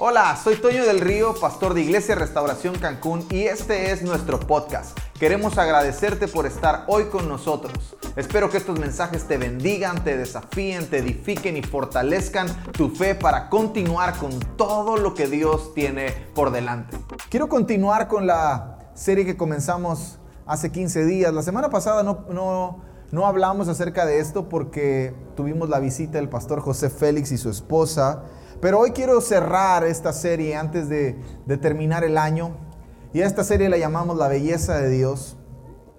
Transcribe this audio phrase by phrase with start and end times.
[0.00, 4.96] Hola, soy Toño del Río, pastor de Iglesia Restauración Cancún y este es nuestro podcast.
[5.18, 7.96] Queremos agradecerte por estar hoy con nosotros.
[8.14, 13.48] Espero que estos mensajes te bendigan, te desafíen, te edifiquen y fortalezcan tu fe para
[13.48, 16.96] continuar con todo lo que Dios tiene por delante.
[17.28, 21.34] Quiero continuar con la serie que comenzamos hace 15 días.
[21.34, 26.28] La semana pasada no, no, no hablamos acerca de esto porque tuvimos la visita del
[26.28, 28.22] pastor José Félix y su esposa.
[28.60, 31.16] Pero hoy quiero cerrar esta serie antes de,
[31.60, 32.56] terminar el año.
[33.12, 35.36] Y a esta serie la llamamos La belleza de Dios.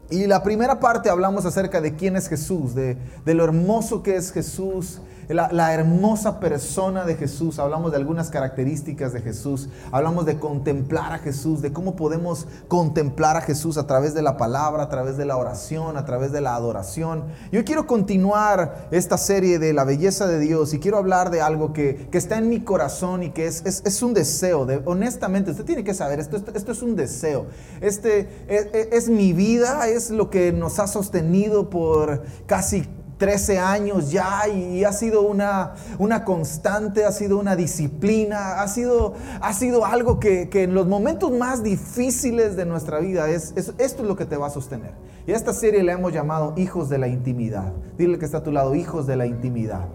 [0.09, 4.15] Y la primera parte hablamos acerca de quién es Jesús, de, de lo hermoso que
[4.15, 10.39] es Jesús, la, hermosa persona de Jesús, hablamos de algunas características de Jesús, hablamos de
[10.39, 14.89] contemplar a Jesús, de cómo podemos contemplar a Jesús a través de la palabra, a
[14.89, 17.25] través de la oración, a través de la adoración.
[17.51, 21.73] Yo quiero continuar esta serie de la belleza de Dios y quiero hablar de algo
[21.73, 25.85] que, está en mi corazón y que es, es, un deseo, de, honestamente, usted tiene
[25.85, 27.45] que saber, esto, esto, es un deseo,
[27.79, 32.85] este es, es mi vida, es lo que nos ha sostenido por casi
[33.19, 39.13] 13 años ya y, ha sido una, una, constante, ha sido una disciplina, ha sido,
[39.41, 43.99] ha sido algo que, en los momentos más difíciles de nuestra vida es, esto es
[43.99, 44.93] lo que te va a sostener.
[45.27, 47.73] Y a esta serie le hemos llamado Hijos de la Intimidad.
[47.97, 49.89] Dile que está a tu lado, Hijos de la Intimidad.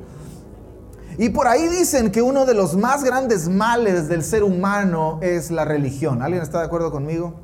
[1.17, 5.50] Y por ahí dicen que uno de los más grandes males del ser humano es
[5.50, 6.22] la religión.
[6.22, 7.34] ¿Alguien está de acuerdo conmigo?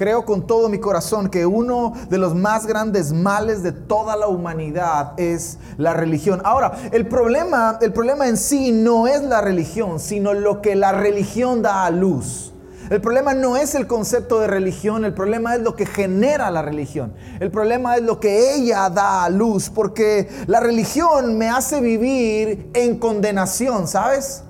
[0.00, 4.28] Creo con todo mi corazón que uno de los más grandes males de toda la
[4.28, 6.40] humanidad es la religión.
[6.42, 10.92] Ahora, el problema, el problema en sí no es la religión, sino lo que la
[10.92, 12.54] religión da a luz.
[12.88, 16.62] El problema no es el concepto de religión, el problema es lo que genera la
[16.62, 17.12] religión.
[17.38, 22.70] El problema es lo que ella da a luz, porque la religión me hace vivir
[22.72, 24.44] en condenación, ¿sabes?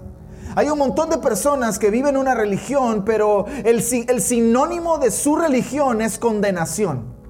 [0.56, 5.36] Hay un montón de personas que viven una religión, pero el, el sinónimo de su
[5.36, 7.20] religión es condenación.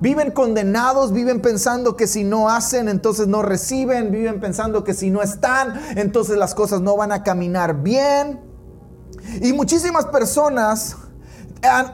[0.00, 5.10] Viven condenados, viven pensando que si no hacen, entonces no reciben, viven pensando que si
[5.10, 8.40] no están, entonces las cosas no van a caminar bien.
[9.42, 10.96] Y muchísimas personas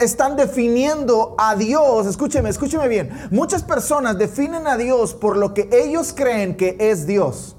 [0.01, 5.71] están definiendo a Dios, escúcheme, escúcheme bien, muchas personas definen a Dios por lo que
[5.73, 7.57] ellos creen que es Dios.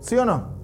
[0.00, 0.57] ¿Sí o no?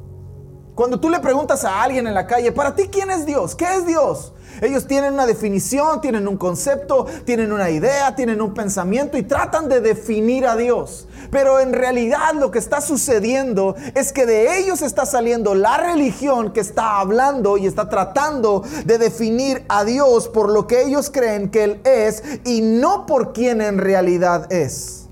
[0.75, 3.55] Cuando tú le preguntas a alguien en la calle, para ti, ¿quién es Dios?
[3.55, 4.33] ¿Qué es Dios?
[4.61, 9.69] Ellos tienen una definición, tienen un concepto, tienen una idea, tienen un pensamiento y tratan
[9.69, 11.07] de definir a Dios.
[11.31, 16.53] Pero en realidad lo que está sucediendo es que de ellos está saliendo la religión
[16.53, 21.51] que está hablando y está tratando de definir a Dios por lo que ellos creen
[21.51, 25.04] que Él es y no por quien en realidad es.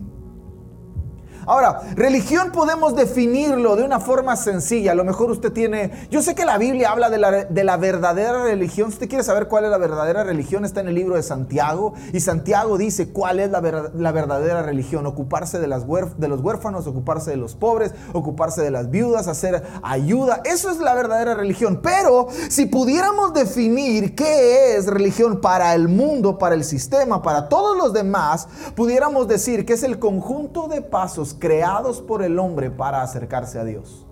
[1.47, 4.93] Ahora, religión podemos definirlo de una forma sencilla.
[4.93, 7.19] A lo mejor usted tiene, yo sé que la Biblia habla de
[7.65, 8.91] la, verdadera religión.
[8.91, 11.95] Si usted quiere saber cuál es la verdadera religión, está en el libro de Santiago.
[12.13, 15.07] Y Santiago dice cuál es la, verdadera religión.
[15.07, 15.85] Ocuparse de, las
[16.17, 20.43] de los huérfanos, ocuparse de los pobres, ocuparse de las viudas, hacer ayuda.
[20.45, 21.81] Eso es la verdadera religión.
[21.83, 27.77] Pero si pudiéramos definir qué es religión para el mundo, para el sistema, para todos
[27.77, 33.03] los demás, pudiéramos decir que es el conjunto de pasos creados por el hombre para
[33.03, 34.07] acercarse a Dios.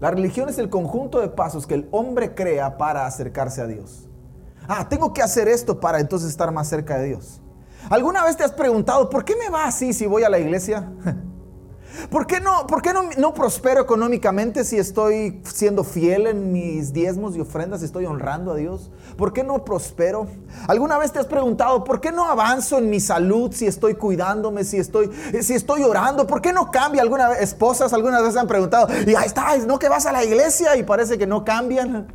[0.00, 4.08] La religión es el conjunto de pasos que el hombre crea para acercarse a Dios.
[4.68, 7.40] Ah, tengo que hacer esto para entonces estar más cerca de Dios.
[7.90, 10.92] ¿Alguna vez te has preguntado, ¿por qué me va así si voy a la iglesia?
[12.10, 17.36] ¿Por qué, no, por qué no, prospero económicamente si estoy siendo fiel en mis diezmos
[17.36, 18.90] y ofrendas, si estoy honrando a Dios?
[19.16, 20.26] ¿Por qué no prospero?
[20.68, 24.64] ¿Alguna vez te has preguntado por qué no avanzo en mi salud si estoy cuidándome,
[24.64, 25.10] si estoy,
[25.42, 26.26] si estoy orando?
[26.26, 27.02] ¿Por qué no cambia?
[27.02, 30.24] ¿Alguna vez, esposas algunas veces han preguntado, y ahí está, ¿no que vas a la
[30.24, 32.08] iglesia y parece que no cambian?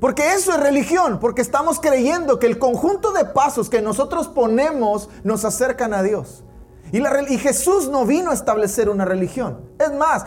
[0.00, 5.08] Porque eso es religión, porque estamos creyendo que el conjunto de pasos que nosotros ponemos
[5.24, 6.44] nos acercan a Dios.
[6.92, 9.60] Y, Jesús no vino a establecer una religión.
[9.78, 10.24] Es más,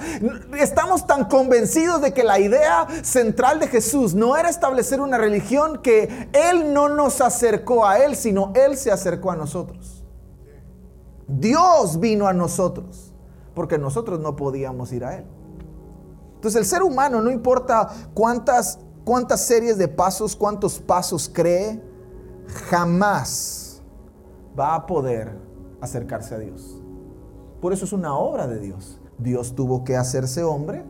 [0.59, 5.81] estamos tan convencidos de que la idea central de Jesús no era establecer una religión
[5.81, 10.03] que Él no nos acercó a Él, sino Él se acercó a nosotros.
[11.27, 13.13] Dios vino a nosotros,
[13.55, 15.25] porque nosotros no podíamos ir a Él.
[16.35, 21.81] Entonces el ser humano, no importa cuántas, cuántas series de pasos, cuántos pasos cree,
[22.69, 23.81] jamás
[24.59, 25.50] va a poder
[25.81, 26.81] acercarse a Dios.
[27.59, 29.01] Por eso es una obra de Dios.
[29.17, 30.83] Dios tuvo que hacerse hombre,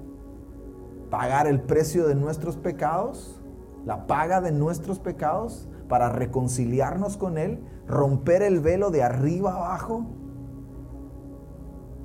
[1.10, 3.42] pagar el precio de nuestros pecados,
[3.86, 10.06] la paga de nuestros pecados, para reconciliarnos con Él, romper el velo de arriba abajo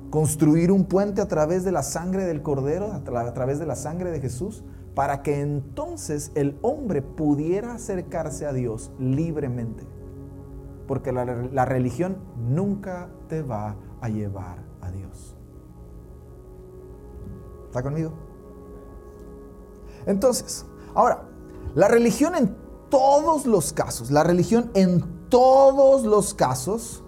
[0.09, 4.11] construir un puente a través de la sangre del Cordero, a, través de la sangre
[4.11, 4.63] de Jesús,
[4.95, 9.83] para que entonces el hombre pudiera acercarse a Dios libremente.
[10.87, 15.35] Porque la, religión nunca te va a llevar a Dios.
[17.65, 18.13] ¿Está conmigo?
[20.05, 21.23] Entonces, ahora,
[21.75, 22.55] la religión en
[22.89, 27.03] todos los casos, la religión en todos los casos,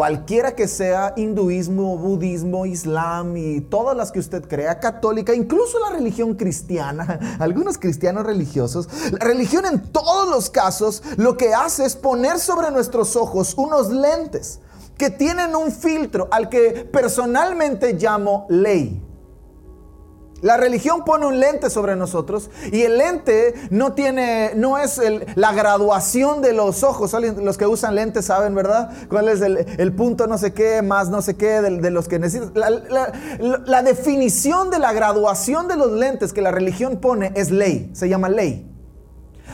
[0.00, 5.90] cualquiera que sea hinduismo, budismo, islam y todas las que usted crea, católica, incluso la
[5.90, 11.96] religión cristiana, algunos cristianos religiosos, la religión en todos los casos lo que hace es
[11.96, 14.60] poner sobre nuestros ojos unos lentes
[14.96, 19.09] que tienen un filtro al que personalmente llamo ley.
[20.42, 25.00] La religión pone un lente sobre nosotros y el lente no tiene, no es
[25.34, 27.14] la graduación de los ojos.
[27.42, 28.90] Los que usan lentes saben, ¿verdad?
[29.08, 32.50] ¿Cuál es el, punto no sé qué, más no sé qué de, los que necesitan?
[33.66, 38.08] la definición de la graduación de los lentes que la religión pone es ley, se
[38.08, 38.70] llama ley.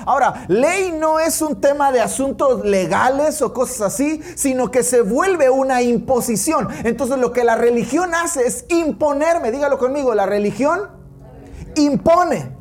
[0.05, 5.01] Ahora, ley no es un tema de asuntos legales o cosas así, sino que se
[5.01, 6.69] vuelve una imposición.
[6.85, 10.91] Entonces lo que la religión hace es imponerme, dígalo conmigo, la religión
[11.77, 12.56] impone.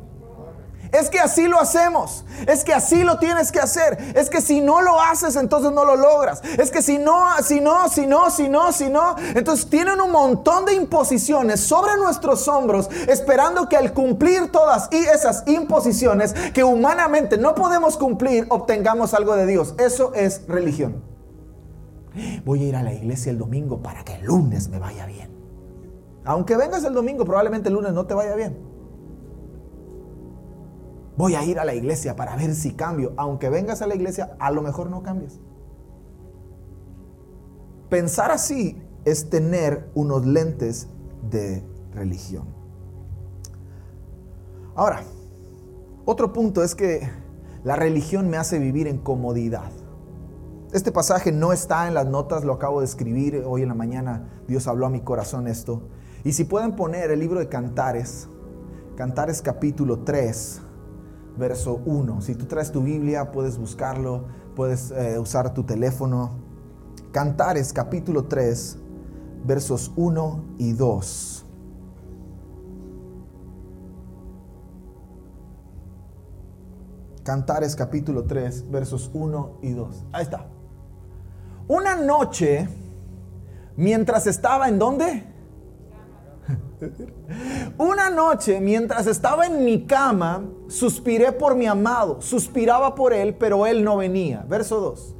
[0.92, 2.24] Es que así lo hacemos.
[2.46, 4.12] Es que así lo tienes que hacer.
[4.14, 6.42] Es que si no lo haces, entonces no lo logras.
[6.58, 9.16] Es que si no, si no, si no, si no, si no.
[9.34, 14.96] Entonces tienen un montón de imposiciones sobre nuestros hombros, esperando que al cumplir todas y
[14.96, 19.74] esas imposiciones que humanamente no podemos cumplir, obtengamos algo de Dios.
[19.78, 21.02] Eso es religión.
[22.44, 25.36] Voy a ir a la iglesia el domingo para que el lunes me vaya bien.
[26.24, 28.65] Aunque vengas el domingo, probablemente el lunes no te vaya bien.
[31.16, 33.14] Voy a ir a la iglesia para ver si cambio.
[33.16, 35.38] Aunque vengas a la iglesia, a lo mejor no cambias.
[37.88, 40.88] Pensar así es tener unos lentes
[41.30, 42.46] de religión.
[44.74, 45.02] Ahora,
[46.04, 47.08] otro punto es que
[47.64, 49.70] la religión me hace vivir en comodidad.
[50.72, 54.28] Este pasaje no está en las notas, lo acabo de escribir hoy en la mañana.
[54.48, 55.88] Dios habló a mi corazón esto.
[56.24, 58.28] Y si pueden poner el libro de Cantares,
[58.96, 60.60] Cantares capítulo 3,
[61.36, 62.20] verso 1.
[62.22, 64.24] Si tú traes tu Biblia, puedes buscarlo,
[64.54, 66.30] puedes eh, usar tu teléfono.
[67.12, 68.78] Cantares capítulo 3,
[69.44, 71.46] versos 1 y 2.
[77.22, 80.04] Cantares capítulo 3, versos 1 y 2.
[80.12, 80.46] Ahí está.
[81.66, 82.68] Una noche,
[83.76, 85.35] mientras estaba en dónde?
[87.78, 93.66] Una noche, mientras estaba en mi cama, suspiré por mi amado, suspiraba por él, pero
[93.66, 94.44] él no venía.
[94.48, 95.16] Verso 2.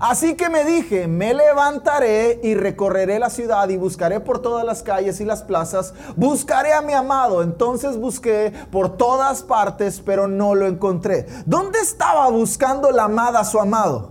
[0.00, 4.82] Así que me dije, me levantaré y recorreré la ciudad y buscaré por todas las
[4.82, 7.42] calles y las plazas, buscaré a mi amado.
[7.42, 11.26] Entonces busqué por todas partes, pero no lo encontré.
[11.46, 14.10] ¿Dónde estaba buscando la amada a su amado?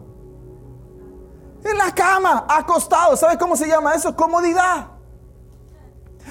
[1.65, 3.17] En la cama, acostado.
[3.17, 4.15] ¿Sabe cómo se llama eso?
[4.15, 4.92] Comodidad.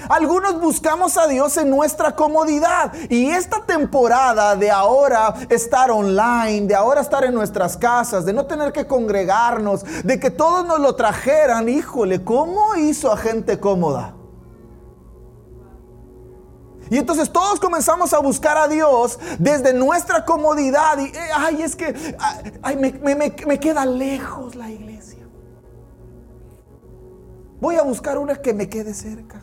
[0.09, 2.93] Algunos buscamos a Dios en nuestra comodidad.
[3.09, 8.45] Y esta temporada de ahora estar online, de ahora estar en nuestras casas, de no
[8.45, 14.15] tener que congregarnos, de que todos nos lo trajeran, híjole, ¿cómo hizo a gente cómoda?
[16.89, 20.99] Y entonces todos comenzamos a buscar a Dios desde nuestra comodidad.
[20.99, 21.93] Y, eh, ay, es que
[23.47, 25.25] me queda lejos la iglesia.
[27.63, 29.41] Voy a buscar una que me quede cerca.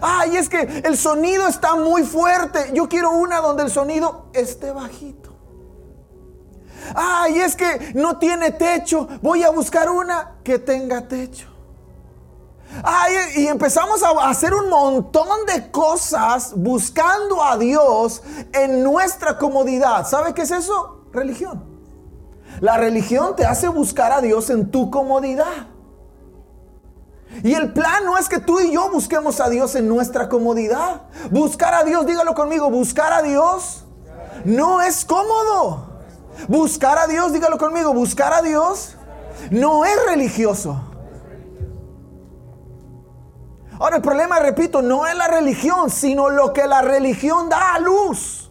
[0.00, 2.70] Ay, es que el sonido está muy fuerte.
[2.72, 5.30] Yo quiero una donde el sonido esté bajito.
[6.94, 9.08] Ay, es que no tiene techo.
[9.22, 11.48] Voy a buscar una que tenga techo.
[12.82, 18.22] Ay, y empezamos a hacer un montón de cosas buscando a Dios
[18.52, 20.06] en nuestra comodidad.
[20.06, 21.04] ¿Sabe qué es eso?
[21.12, 21.64] Religión.
[22.60, 25.66] La religión te hace buscar a Dios en tu comodidad.
[27.42, 31.02] Y el plan no es que tú y yo busquemos a Dios en nuestra comodidad.
[31.30, 33.84] Buscar a Dios, dígalo conmigo, buscar a Dios
[34.44, 35.92] no es cómodo.
[36.48, 38.96] Buscar a Dios, dígalo conmigo, buscar a Dios
[39.50, 40.80] no es religioso.
[43.78, 47.80] Ahora el problema, repito, no es la religión, sino lo que la religión da a
[47.80, 48.50] luz.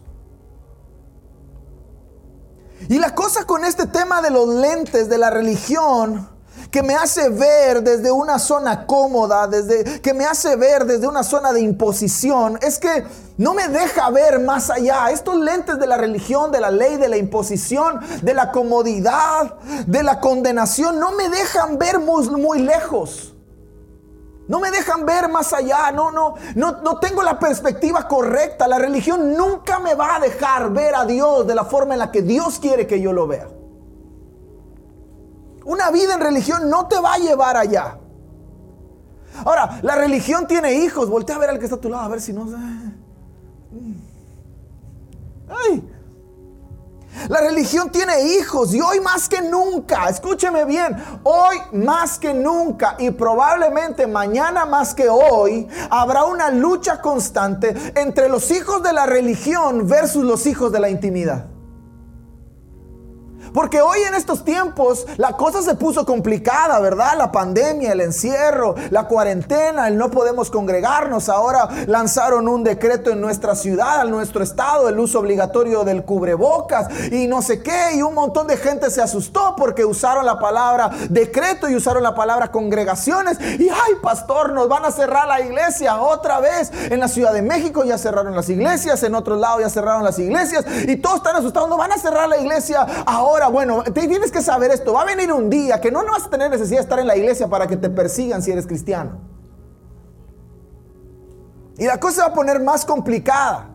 [2.88, 6.28] Y la cosa con este tema de los lentes de la religión
[6.72, 11.22] que me hace ver desde una zona cómoda, desde, que me hace ver desde una
[11.22, 13.04] zona de imposición, es que
[13.36, 15.10] no me deja ver más allá.
[15.10, 20.02] Estos lentes de la religión, de la ley, de la imposición, de la comodidad, de
[20.02, 23.34] la condenación, no me dejan ver muy, muy lejos.
[24.48, 28.66] No me dejan ver más allá, no, no, no, no tengo la perspectiva correcta.
[28.66, 32.10] La religión nunca me va a dejar ver a Dios de la forma en la
[32.10, 33.46] que Dios quiere que yo lo vea.
[35.64, 37.98] Una vida en religión no te va a llevar allá.
[39.44, 41.08] Ahora, la religión tiene hijos.
[41.08, 42.46] Voltea a ver al que está a tu lado a ver si no.
[45.48, 45.92] Ay,
[47.28, 52.96] la religión tiene hijos y hoy más que nunca, escúcheme bien, hoy más que nunca
[52.98, 59.06] y probablemente mañana más que hoy habrá una lucha constante entre los hijos de la
[59.06, 61.51] religión versus los hijos de la intimidad.
[63.52, 67.16] Porque hoy en estos tiempos la cosa se puso complicada, ¿verdad?
[67.16, 71.28] La pandemia, el encierro, la cuarentena, el no podemos congregarnos.
[71.28, 76.88] Ahora lanzaron un decreto en nuestra ciudad, en nuestro estado, el uso obligatorio del cubrebocas
[77.10, 77.94] y no sé qué.
[77.94, 82.14] Y un montón de gente se asustó porque usaron la palabra decreto y usaron la
[82.14, 83.38] palabra congregaciones.
[83.40, 86.70] Y ay, pastor, nos van a cerrar la iglesia otra vez.
[86.90, 90.18] En la Ciudad de México ya cerraron las iglesias, en otro lado ya cerraron las
[90.18, 91.68] iglesias y todos están asustados.
[91.68, 94.92] No van a cerrar la iglesia ahora bueno, tienes que saber esto.
[94.92, 97.06] Va a venir un día que no, no vas a tener necesidad de estar en
[97.06, 99.20] la iglesia para que te persigan si eres cristiano.
[101.78, 103.71] Y la cosa se va a poner más complicada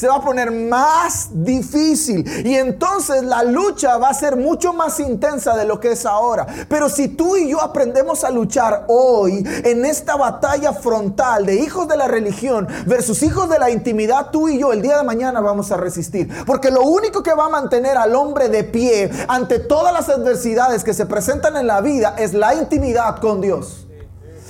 [0.00, 4.98] se va a poner más difícil y entonces la lucha va a ser mucho más
[4.98, 6.46] intensa de lo que es ahora.
[6.70, 11.86] Pero si tú y yo aprendemos a luchar hoy en esta batalla frontal de hijos
[11.86, 15.42] de la religión versus hijos de la intimidad, tú y yo el día de mañana
[15.42, 16.30] vamos a resistir.
[16.46, 20.82] Porque lo único que va a mantener al hombre de pie ante todas las adversidades
[20.82, 23.89] que se presentan en la vida es la intimidad con Dios.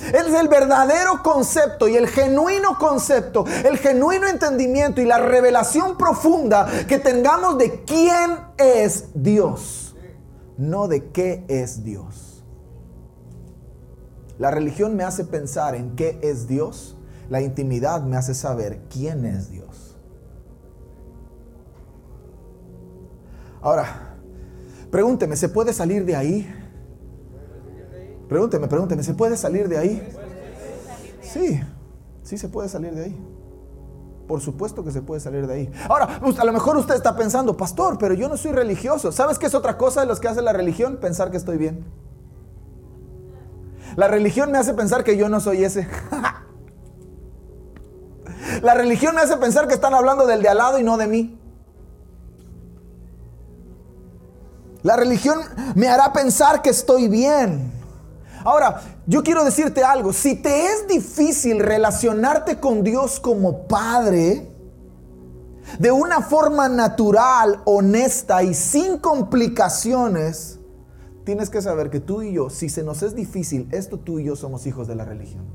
[0.07, 6.67] Es el verdadero concepto y el genuino concepto, el genuino entendimiento y la revelación profunda
[6.87, 9.95] que tengamos de quién es Dios,
[10.57, 12.43] no de qué es Dios.
[14.37, 16.97] La religión me hace pensar en qué es Dios,
[17.29, 19.95] la intimidad me hace saber quién es Dios.
[23.61, 24.15] Ahora,
[24.89, 26.60] pregúnteme, ¿se puede salir de ahí?
[28.31, 30.09] Pregúnteme, pregúnteme, ¿se puede salir de ahí?
[31.21, 31.59] Sí,
[32.23, 33.27] sí se puede salir de ahí.
[34.25, 35.71] Por supuesto que se puede salir de ahí.
[35.89, 39.11] Ahora, a lo mejor usted está pensando, pastor, pero yo no soy religioso.
[39.11, 40.95] ¿Sabes qué es otra cosa de los que hace la religión?
[41.01, 41.83] Pensar que estoy bien.
[43.97, 45.85] La religión me hace pensar que yo no soy ese.
[48.61, 51.07] la religión me hace pensar que están hablando del de al lado y no de
[51.07, 51.37] mí.
[54.83, 55.37] La religión
[55.75, 57.80] me hará pensar que estoy bien.
[58.43, 64.47] Ahora, yo quiero decirte algo, si te es difícil relacionarte con Dios como Padre,
[65.79, 70.59] de una forma natural, honesta y sin complicaciones,
[71.23, 74.25] tienes que saber que tú y yo, si se nos es difícil, esto tú y
[74.25, 75.45] yo somos hijos de la religión.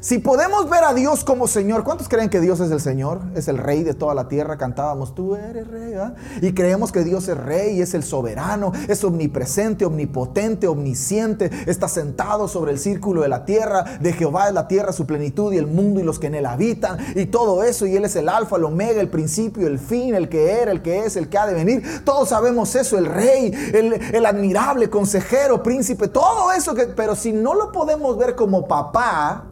[0.00, 3.20] Si podemos ver a Dios como Señor, ¿cuántos creen que Dios es el Señor?
[3.34, 4.56] Es el Rey de toda la tierra.
[4.56, 5.94] Cantábamos, tú eres Rey.
[6.40, 11.50] Y creemos que Dios es Rey, es el soberano, es omnipresente, omnipotente, omnisciente.
[11.66, 13.84] Está sentado sobre el círculo de la tierra.
[14.00, 16.46] De Jehová es la tierra, su plenitud y el mundo y los que en él
[16.46, 16.98] habitan.
[17.16, 17.84] Y todo eso.
[17.84, 20.80] Y Él es el alfa, el omega, el principio, el fin, el que era, el
[20.80, 22.04] que es, el que ha de venir.
[22.04, 26.06] Todos sabemos eso, el Rey, el, el admirable consejero, príncipe.
[26.06, 26.72] Todo eso.
[26.74, 29.47] Que, pero si no lo podemos ver como papá,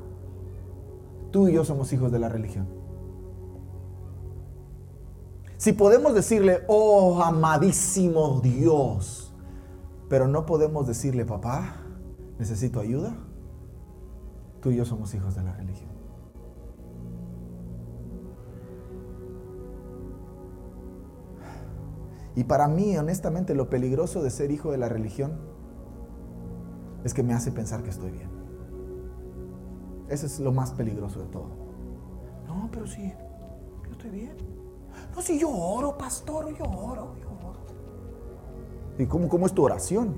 [1.37, 2.67] tú y yo somos hijos de la religión.
[5.59, 9.35] Si podemos decirle, oh amadísimo Dios,
[10.09, 11.77] pero no podemos decirle, papá,
[12.39, 13.15] necesito ayuda,
[14.63, 15.91] tú y yo somos hijos de la religión.
[22.35, 25.33] Y para mí, honestamente, lo peligroso de ser hijo de la religión
[27.05, 28.46] es que me hace pensar que estoy bien.
[30.09, 31.49] Ese es lo más peligroso de todo.
[32.47, 33.13] No, pero sí,
[33.85, 34.37] yo estoy bien.
[35.15, 37.59] No, si yo oro, pastor, yo oro, yo oro.
[38.99, 40.15] ¿Y cómo, cómo es tu oración?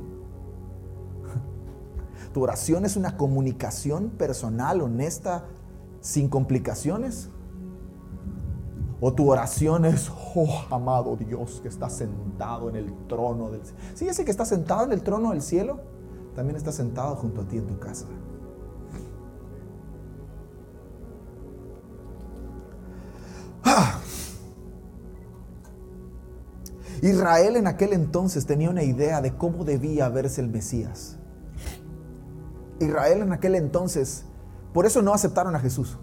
[2.32, 5.46] ¿Tu oración es una comunicación personal, honesta,
[6.00, 7.30] sin complicaciones?
[9.00, 13.80] ¿O tu oración es, oh, amado Dios que está sentado en el trono del cielo?
[13.94, 15.80] Sí, ese que está sentado en el trono del cielo,
[16.34, 18.06] también está sentado junto a ti en tu casa.
[27.02, 31.16] Israel en aquel entonces tenía una idea de cómo debía verse el Mesías.
[32.80, 34.24] Israel en aquel entonces,
[34.72, 35.98] por eso no aceptaron a Jesús.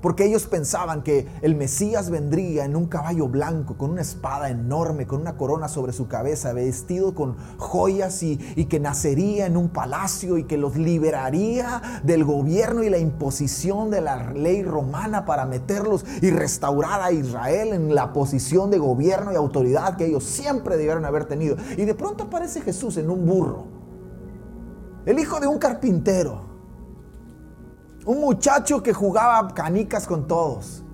[0.00, 5.06] Porque ellos pensaban que el Mesías vendría en un caballo blanco, con una espada enorme,
[5.06, 8.36] con una corona sobre su cabeza, vestido con joyas y,
[8.66, 14.00] que nacería en un palacio y que los liberaría del gobierno y la imposición de
[14.00, 19.36] la ley romana para meterlos y restaurar a Israel en la posición de gobierno y
[19.36, 21.56] autoridad que ellos siempre debieron haber tenido.
[21.76, 23.64] Y de pronto aparece Jesús en un burro,
[25.06, 26.45] el hijo de un carpintero
[28.06, 30.84] un muchacho que jugaba canicas con todos.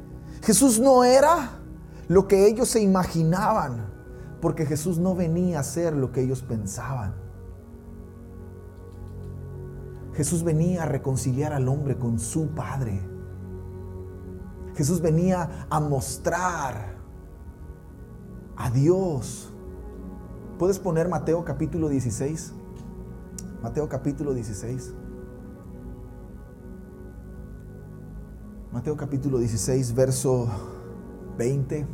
[0.42, 1.50] Jesús no era
[2.08, 3.86] lo que ellos se imaginaban,
[4.40, 7.14] porque Jesús no venía a ser lo que ellos pensaban.
[10.14, 13.00] Jesús venía a reconciliar al hombre con su Padre.
[14.74, 16.96] Jesús venía a mostrar
[18.56, 19.52] a Dios.
[20.58, 22.52] ¿Puedes poner Mateo capítulo 16?
[23.62, 24.94] Mateo capítulo 16.
[28.72, 30.48] Mateo capítulo 16, verso
[31.36, 31.86] 20.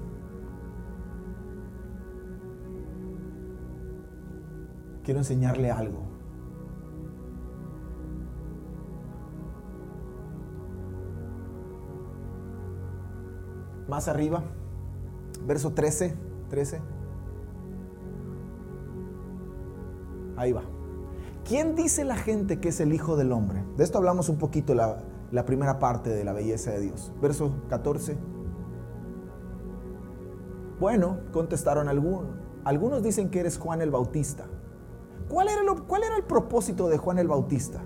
[5.03, 5.99] Quiero enseñarle algo.
[13.89, 14.45] Más arriba,
[15.47, 16.15] verso 13,
[16.49, 16.81] 13.
[20.37, 20.63] Ahí va.
[21.45, 23.65] ¿Quién dice la gente que es el Hijo del Hombre?
[23.77, 27.13] De esto hablamos un poquito la, la primera parte de la belleza de Dios.
[27.21, 28.17] Verso 14.
[30.81, 32.29] Bueno, contestaron algunos.
[32.65, 34.47] Algunos dicen que eres Juan el Bautista.
[35.29, 37.81] ¿Cuál era, ¿Cuál era el propósito de Juan el Bautista?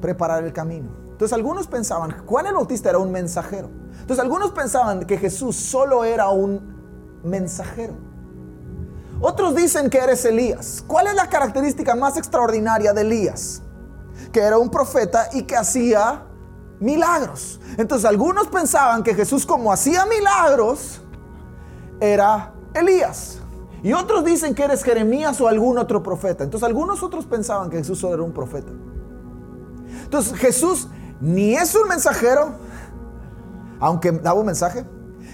[0.00, 0.90] Preparar el camino.
[1.12, 3.68] Entonces algunos pensaban, Juan el Bautista era un mensajero.
[3.92, 7.94] Entonces algunos pensaban que Jesús solo era un mensajero.
[9.20, 10.84] Otros dicen que eres Elías.
[10.86, 13.62] ¿Cuál es la característica más extraordinaria de Elías?
[14.32, 16.24] Que era un profeta y que hacía
[16.80, 17.60] milagros.
[17.76, 21.00] Entonces algunos pensaban que Jesús como hacía milagros
[22.00, 23.40] era Elías.
[23.82, 26.42] Y otros dicen que eres Jeremías o algún otro profeta.
[26.42, 28.72] Entonces algunos otros pensaban que Jesús solo era un profeta.
[30.04, 30.88] Entonces Jesús
[31.20, 32.52] ni es un mensajero,
[33.80, 34.84] aunque daba un mensaje.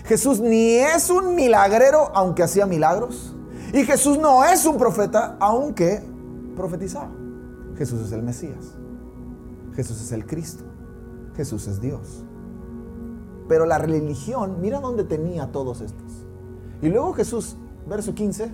[0.05, 3.35] Jesús ni es un milagrero, aunque hacía milagros.
[3.73, 6.03] Y Jesús no es un profeta, aunque
[6.57, 7.20] profetizaba.
[7.81, 8.75] Jesús es el Mesías.
[9.75, 10.65] Jesús es el Cristo.
[11.35, 12.27] Jesús es Dios.
[13.49, 16.27] Pero la religión, mira dónde tenía todos estos.
[16.83, 17.57] Y luego Jesús,
[17.89, 18.53] verso 15.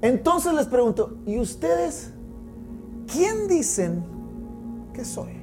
[0.00, 2.14] Entonces les pregunto, ¿y ustedes
[3.12, 4.06] quién dicen
[4.94, 5.38] que soy?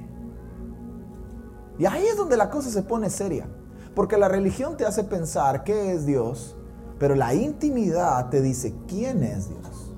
[1.78, 3.48] Y ahí es donde la cosa se pone seria.
[3.93, 6.56] Porque la religión te hace pensar qué es Dios,
[6.98, 9.93] pero la intimidad te dice quién es Dios.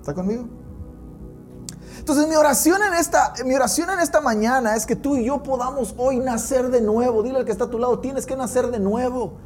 [0.00, 0.57] ¿Está conmigo?
[2.08, 5.42] Entonces mi oración en esta, mi oración en esta mañana es que tú y yo
[5.42, 7.22] podamos hoy nacer de nuevo.
[7.22, 9.36] Dile al que está a tu lado, tienes que nacer de nuevo.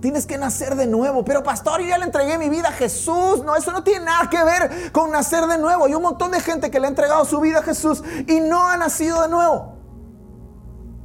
[0.00, 1.24] Tienes que nacer de nuevo.
[1.24, 3.42] Pero pastor, yo ya le entregué mi vida a Jesús.
[3.44, 5.86] No, eso no tiene nada que ver con nacer de nuevo.
[5.86, 8.68] Hay un montón de gente que le ha entregado su vida a Jesús y no
[8.68, 9.72] ha nacido de nuevo.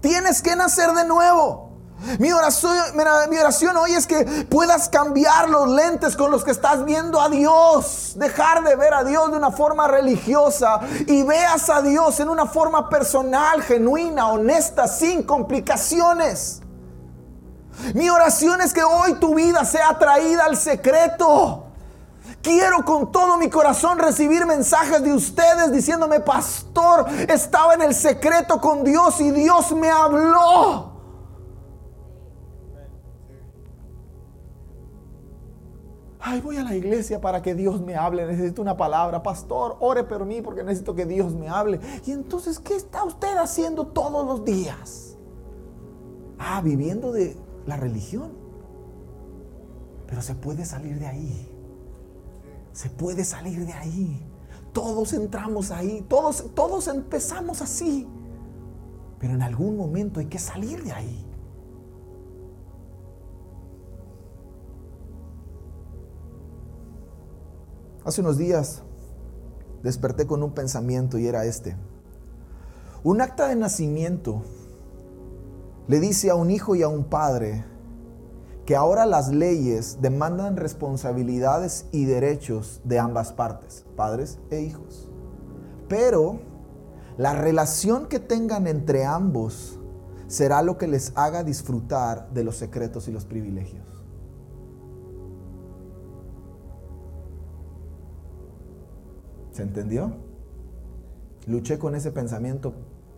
[0.02, 1.71] Tienes que nacer de nuevo.
[2.20, 7.30] Mi oración, hoy es que puedas cambiar los lentes con los que estás viendo a
[7.30, 8.14] Dios.
[8.16, 12.48] Dejar de ver a Dios de una forma religiosa y veas a Dios en una
[12.48, 16.62] forma personal, genuina, honesta, sin complicaciones.
[17.94, 21.66] Mi oración es que hoy tu vida sea traída al secreto.
[22.42, 28.60] Quiero con todo mi corazón recibir mensajes de ustedes diciéndome, pastor, estaba en el secreto
[28.60, 30.91] con Dios y Dios me habló.
[36.32, 38.26] Ay, voy a la iglesia para que Dios me hable.
[38.26, 39.22] Necesito una palabra.
[39.22, 41.82] Pastor, ore por mí porque necesito que Dios me hable.
[42.06, 45.18] Y entonces, ¿qué está usted haciendo todos los días?
[46.40, 48.32] Ah, viviendo de la religión.
[50.08, 51.52] Pero se puede salir de ahí.
[52.72, 54.26] Se puede salir de ahí.
[54.72, 56.06] Todos entramos ahí.
[56.08, 58.08] Todos, todos empezamos así.
[59.20, 61.31] Pero en algún momento hay que salir de ahí.
[68.04, 68.82] Hace unos días
[69.84, 71.78] desperté con un pensamiento y era este.
[73.04, 74.42] Un acta de nacimiento
[75.88, 77.64] le dice a un hijo y a un padre
[78.66, 85.08] que ahora las leyes demandan responsabilidades y derechos de ambas partes, padres e hijos.
[85.88, 86.40] Pero
[87.18, 89.80] la relación que tengan entre ambos
[90.28, 94.01] será lo que les haga disfrutar de los secretos y los privilegios.
[99.62, 100.12] ¿Se entendió?
[101.46, 102.74] Luché con ese pensamiento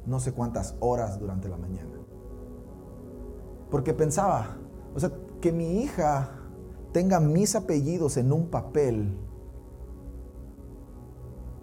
[0.05, 1.93] no sé cuántas horas durante la mañana.
[3.71, 4.57] Porque pensaba,
[4.93, 6.31] o sea, que mi hija
[6.91, 9.17] tenga mis apellidos en un papel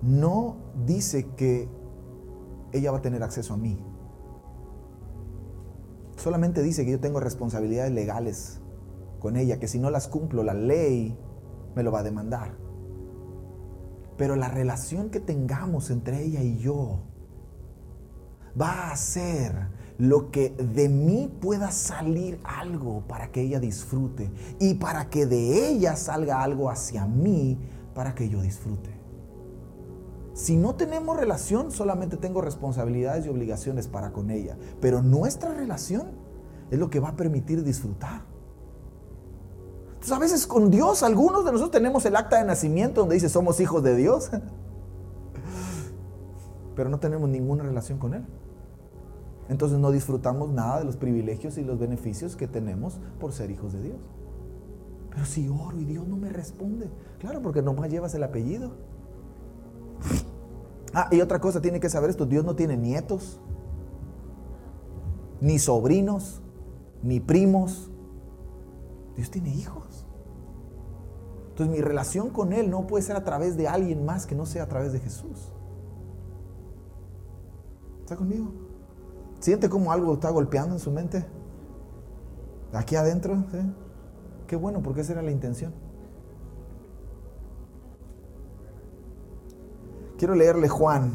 [0.00, 1.68] no dice que
[2.72, 3.78] ella va a tener acceso a mí.
[6.16, 8.62] Solamente dice que yo tengo responsabilidades legales
[9.18, 11.18] con ella, que si no las cumplo, la ley
[11.76, 12.69] me lo va a demandar.
[14.20, 17.00] Pero la relación que tengamos entre ella y yo
[18.61, 24.74] va a ser lo que de mí pueda salir algo para que ella disfrute y
[24.74, 27.59] para que de ella salga algo hacia mí
[27.94, 28.90] para que yo disfrute.
[30.35, 34.59] Si no tenemos relación, solamente tengo responsabilidades y obligaciones para con ella.
[34.83, 36.09] Pero nuestra relación
[36.70, 38.29] es lo que va a permitir disfrutar.
[40.00, 43.28] Entonces, a veces con Dios, algunos de nosotros tenemos el acta de nacimiento donde dice
[43.28, 44.30] somos hijos de Dios.
[46.74, 48.24] Pero no tenemos ninguna relación con Él.
[49.50, 53.74] Entonces no disfrutamos nada de los privilegios y los beneficios que tenemos por ser hijos
[53.74, 53.98] de Dios.
[55.10, 58.72] Pero si oro y Dios no me responde, claro, porque nomás llevas el apellido.
[60.92, 63.40] Ah, y otra cosa tiene que saber esto, Dios no tiene nietos,
[65.40, 66.42] ni sobrinos,
[67.00, 67.92] ni primos.
[69.14, 69.89] Dios tiene hijos.
[71.61, 74.46] Entonces mi relación con Él no puede ser a través de alguien más que no
[74.46, 75.53] sea a través de Jesús.
[78.01, 78.51] ¿Está conmigo?
[79.40, 81.23] ¿Siente cómo algo está golpeando en su mente?
[82.73, 83.44] Aquí adentro.
[84.46, 85.75] Qué bueno, porque esa era la intención.
[90.16, 91.12] Quiero leerle Juan,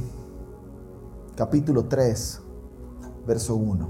[1.35, 2.41] capítulo 3,
[3.25, 3.89] verso 1.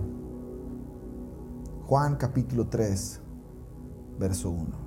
[1.86, 3.20] Juan capítulo 3,
[4.18, 4.85] verso 1.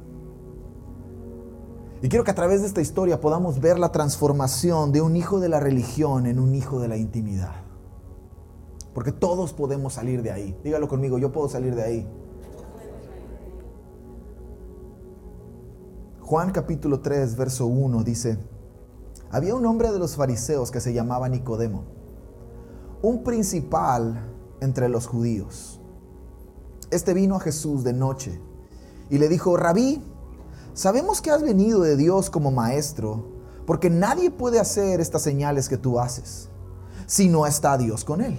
[2.01, 5.41] Y quiero que a través de esta historia podamos ver la transformación de un hijo
[5.41, 7.57] de la religión en un hijo de la intimidad.
[8.95, 10.59] Porque todos podemos salir de ahí.
[10.63, 12.09] Dígalo conmigo, yo puedo salir de ahí.
[16.21, 18.39] Juan capítulo 3, verso 1 dice,
[19.31, 21.85] había un hombre de los fariseos que se llamaba Nicodemo,
[23.03, 24.29] un principal
[24.61, 25.81] entre los judíos.
[26.91, 28.41] Este vino a Jesús de noche
[29.11, 30.03] y le dijo, Rabí,
[30.79, 33.25] sabemos que has venido de Dios como maestro,
[33.67, 36.49] porque nadie puede hacer estas señales que tú haces
[37.07, 38.39] si no está Dios con él.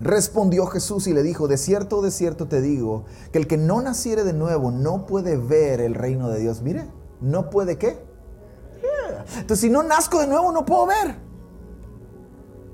[0.00, 3.80] Respondió Jesús y le dijo, de cierto, de cierto te digo, que el que no
[3.80, 6.62] naciere de nuevo no puede ver el reino de Dios.
[6.62, 8.04] Mire, no puede qué?
[9.38, 11.16] Entonces, si no nazco de nuevo, no puedo ver.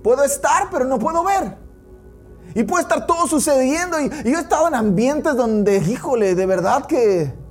[0.02, 1.58] Puedo estar, pero no puedo ver.
[2.54, 4.00] Y puede estar todo sucediendo.
[4.00, 7.41] Y, yo he estado en ambientes donde, híjole, de verdad que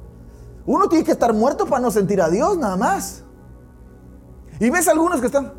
[0.65, 3.23] uno tiene que estar muerto para no sentir a Dios, nada más.
[4.59, 5.53] Y ves algunos que están.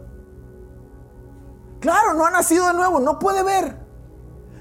[1.80, 3.82] Claro, no ha nacido de nuevo, no puede ver.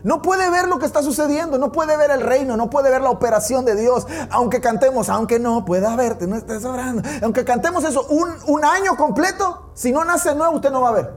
[0.03, 3.01] No puede ver lo que está sucediendo, no puede ver el reino, no puede ver
[3.01, 4.07] la operación de Dios.
[4.31, 7.07] Aunque cantemos, aunque no pueda verte, no estés orando.
[7.21, 10.93] Aunque cantemos eso un, un año completo, si no nace nuevo, usted no va a
[10.93, 11.13] ver.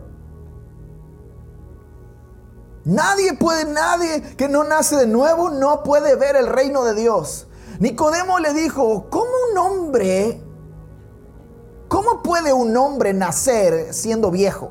[2.84, 7.46] Nadie puede, nadie que no nace de nuevo, no puede ver el reino de Dios.
[7.80, 10.40] Nicodemo le dijo, ¿cómo un hombre,
[11.88, 14.70] cómo puede un hombre nacer siendo viejo?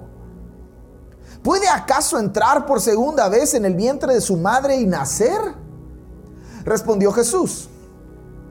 [1.43, 5.41] ¿Puede acaso entrar por segunda vez en el vientre de su madre y nacer?
[6.63, 7.69] Respondió Jesús,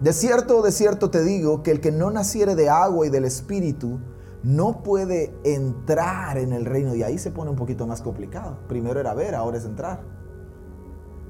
[0.01, 3.25] de cierto, de cierto te digo que el que no naciere de agua y del
[3.25, 4.01] Espíritu
[4.43, 6.95] no puede entrar en el reino.
[6.95, 8.59] Y ahí se pone un poquito más complicado.
[8.69, 10.03] Primero era ver, ahora es entrar.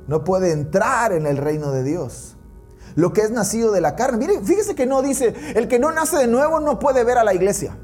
[0.09, 2.37] No puede entrar en el reino de Dios.
[2.95, 4.19] Lo que es nacido de la carne.
[4.19, 7.25] Mire, fíjese que no dice, el que no nace de nuevo no puede ver a
[7.25, 7.77] la iglesia.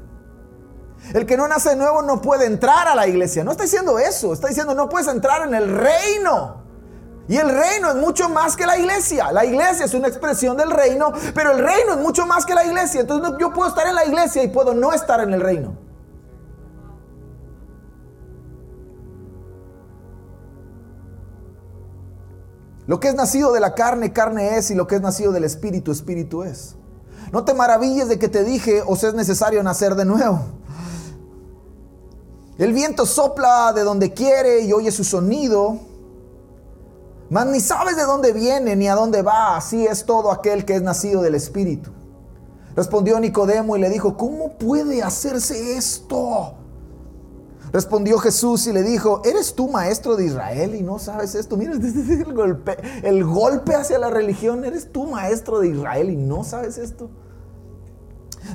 [1.13, 3.43] El que no nace de nuevo no puede entrar a la iglesia.
[3.43, 4.33] No está diciendo eso.
[4.33, 6.63] Está diciendo no puedes entrar en el reino.
[7.27, 9.31] Y el reino es mucho más que la iglesia.
[9.31, 12.65] La iglesia es una expresión del reino, pero el reino es mucho más que la
[12.65, 13.01] iglesia.
[13.01, 15.88] Entonces yo puedo estar en la iglesia y puedo no estar en el reino.
[22.89, 25.43] Lo que es nacido de la carne, carne es, y lo que es nacido del
[25.43, 26.73] espíritu, espíritu es.
[27.31, 30.39] No te maravilles de que te dije, os es necesario nacer de nuevo.
[32.57, 35.77] El viento sopla de donde quiere y oye su sonido,
[37.29, 39.55] mas ni sabes de dónde viene ni a dónde va.
[39.55, 41.91] Así es todo aquel que es nacido del Espíritu.
[42.75, 46.55] Respondió Nicodemo y le dijo, ¿cómo puede hacerse esto?
[47.71, 51.57] Respondió Jesús y le dijo, ¿eres tú maestro de Israel y no sabes esto?
[51.57, 56.43] Mira, el golpe, el golpe hacia la religión, ¿eres tú maestro de Israel y no
[56.43, 57.09] sabes esto?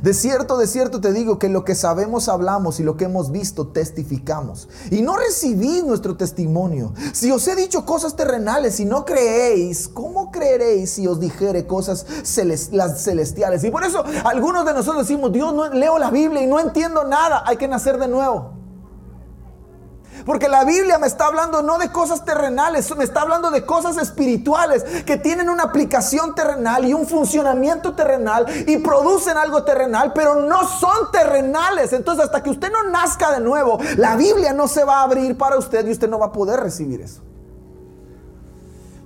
[0.03, 3.31] De cierto, de cierto te digo que lo que sabemos hablamos y lo que hemos
[3.31, 4.69] visto testificamos.
[4.91, 6.93] Y no recibís nuestro testimonio.
[7.13, 12.07] Si os he dicho cosas terrenales y no creéis, ¿cómo creeréis si os dijere cosas
[12.25, 13.63] celestiales?
[13.65, 17.05] Y por eso algunos de nosotros decimos, Dios, no leo la Biblia y no entiendo
[17.05, 17.43] nada.
[17.47, 18.54] Hay que nacer de nuevo.
[20.25, 23.99] Porque la Biblia me está hablando no de cosas terrenales, me está hablando de cosas
[23.99, 30.37] espirituales que tienen una aplicación terrenal y un funcionamiento terrenal y producen algo terrenal, pero
[30.37, 31.93] no son terrenales.
[31.93, 35.37] Entonces hasta que usted no nazca de nuevo, la Biblia no se va a abrir
[35.37, 37.23] para usted y usted no va a poder recibir eso.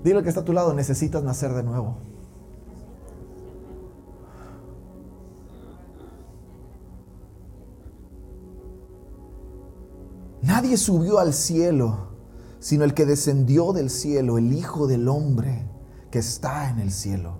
[0.05, 1.97] Dile que está a tu lado, necesitas nacer de nuevo.
[10.43, 12.09] Nadie subió al cielo,
[12.61, 15.69] sino el que descendió del cielo, el Hijo del Hombre
[16.11, 17.39] que está en el cielo.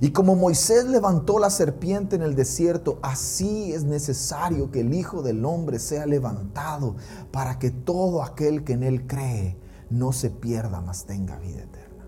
[0.00, 5.22] Y como Moisés levantó la serpiente en el desierto, así es necesario que el Hijo
[5.22, 6.96] del Hombre sea levantado
[7.32, 9.58] para que todo aquel que en él cree
[9.90, 12.06] no se pierda, mas tenga vida eterna.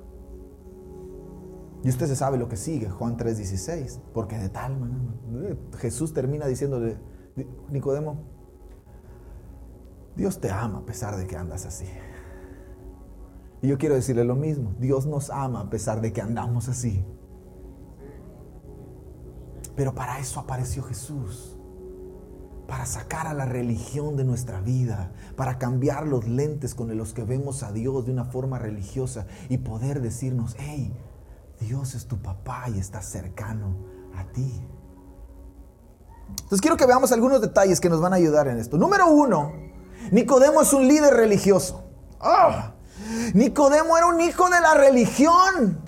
[1.82, 6.46] Y usted se sabe lo que sigue, Juan 3:16, porque de tal manera Jesús termina
[6.46, 6.98] diciéndole,
[7.70, 8.29] Nicodemo,
[10.20, 11.86] Dios te ama a pesar de que andas así.
[13.62, 17.02] Y yo quiero decirle lo mismo, Dios nos ama a pesar de que andamos así.
[19.74, 21.56] Pero para eso apareció Jesús,
[22.68, 27.24] para sacar a la religión de nuestra vida, para cambiar los lentes con los que
[27.24, 30.94] vemos a Dios de una forma religiosa y poder decirnos, hey,
[31.60, 33.74] Dios es tu papá y está cercano
[34.14, 34.68] a ti.
[36.28, 38.76] Entonces quiero que veamos algunos detalles que nos van a ayudar en esto.
[38.76, 39.69] Número uno,
[40.10, 41.84] Nicodemo es un líder religioso.
[42.20, 42.72] Ah,
[43.34, 45.82] Nicodemo era un hijo de la religión.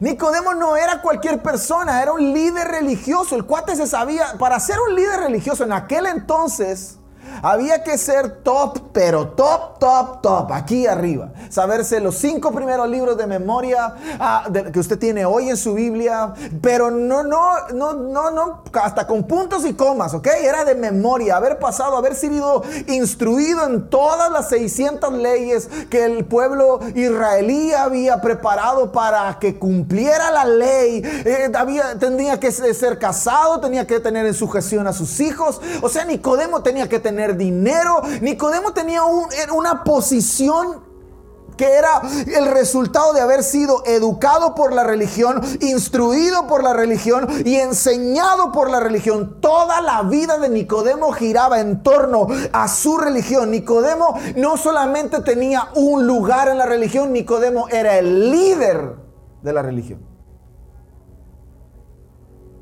[0.00, 3.36] Nicodemo no era cualquier persona, era un líder religioso.
[3.36, 6.98] El cuate se sabía, para ser un líder religioso en aquel entonces,
[7.42, 11.32] había que ser top, pero top, top, top, aquí arriba.
[11.50, 16.32] Saberse los cinco primeros libros de memoria ah, que usted tiene hoy en su Biblia,
[16.60, 20.28] pero no, no, no, no, no, hasta con puntos y comas, ¿ok?
[20.42, 26.24] Era de memoria, haber pasado, haber sido instruido en todas las 600 leyes que el
[26.24, 31.02] pueblo israelí había preparado para que cumpliera la ley.
[31.04, 35.60] Eh, había, tenía que ser casado, tenía que tener en sujeción a sus hijos.
[35.80, 38.02] O sea, Nicodemo tenía que tener dinero.
[38.20, 39.02] Nicodemo tenía
[39.52, 40.92] una posición
[41.56, 42.00] que era
[42.34, 48.52] el resultado de haber sido educado por la religión, instruido por la religión y enseñado
[48.52, 49.40] por la religión.
[49.40, 53.50] Toda la vida de Nicodemo giraba en torno a su religión.
[53.50, 58.96] Nicodemo no solamente tenía un lugar en la religión, Nicodemo era el líder
[59.42, 60.11] de la religión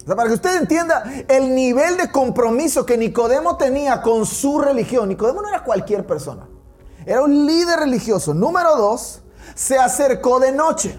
[0.04, 5.08] para que usted entienda el nivel de compromiso que Nicodemo tenía con su religión.
[5.08, 6.48] Nicodemo no era cualquier persona.
[7.04, 8.34] Era un líder religioso.
[8.34, 9.22] Número dos,
[9.54, 10.98] se acercó de noche.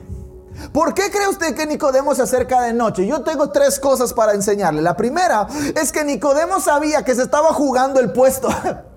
[0.74, 3.06] ¿Por qué cree usted que Nicodemo se acerca de noche?
[3.08, 4.82] Yo tengo tres cosas para enseñarle.
[4.82, 8.50] La primera es que Nicodemo sabía que se estaba jugando el puesto.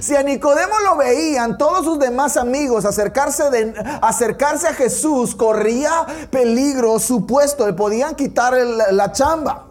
[0.00, 7.26] Si a Nicodemo lo veían todos sus demás amigos acercarse, a Jesús, corría peligro su
[7.26, 9.68] puesto, le podían quitar la chamba.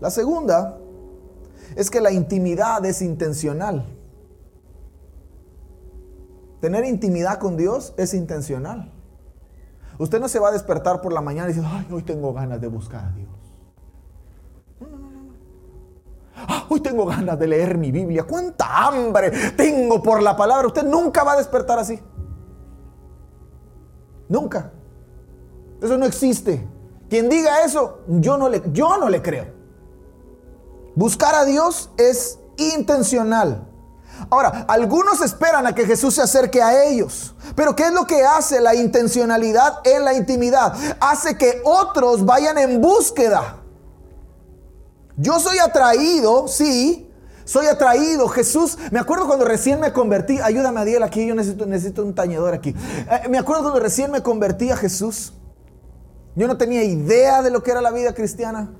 [0.00, 0.78] La segunda
[1.74, 3.84] es que la intimidad es intencional.
[6.60, 8.92] Tener intimidad con Dios es intencional.
[9.98, 12.68] Usted no se va a despertar por la mañana y ay, hoy tengo ganas de
[12.68, 13.25] buscar a Dios.
[16.36, 18.24] Ah, hoy tengo ganas de leer mi Biblia.
[18.24, 20.66] ¿Cuánta hambre tengo por la palabra?
[20.66, 21.98] Usted nunca va a despertar así.
[24.28, 24.72] Nunca.
[25.80, 26.66] Eso no existe.
[27.08, 29.46] Quien diga eso, yo no le, yo no le creo.
[30.94, 33.68] Buscar a Dios es intencional.
[34.30, 37.34] Ahora, algunos esperan a que Jesús se acerque a ellos.
[37.54, 40.74] Pero ¿qué es lo que hace la intencionalidad en la intimidad?
[41.00, 43.62] Hace que otros vayan en búsqueda.
[45.16, 47.10] Yo soy atraído, sí,
[47.44, 48.28] soy atraído.
[48.28, 52.74] Jesús, me acuerdo cuando recién me convertí, ayúdame Adiel aquí, yo necesito, un tañedor aquí.
[53.10, 55.32] Eh, me acuerdo cuando recién me convertí a Jesús.
[56.34, 58.70] Yo no tenía idea de lo que era la vida cristiana.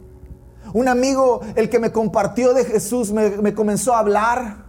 [0.75, 4.66] Un amigo, el que me compartió de Jesús, me comenzó a hablar.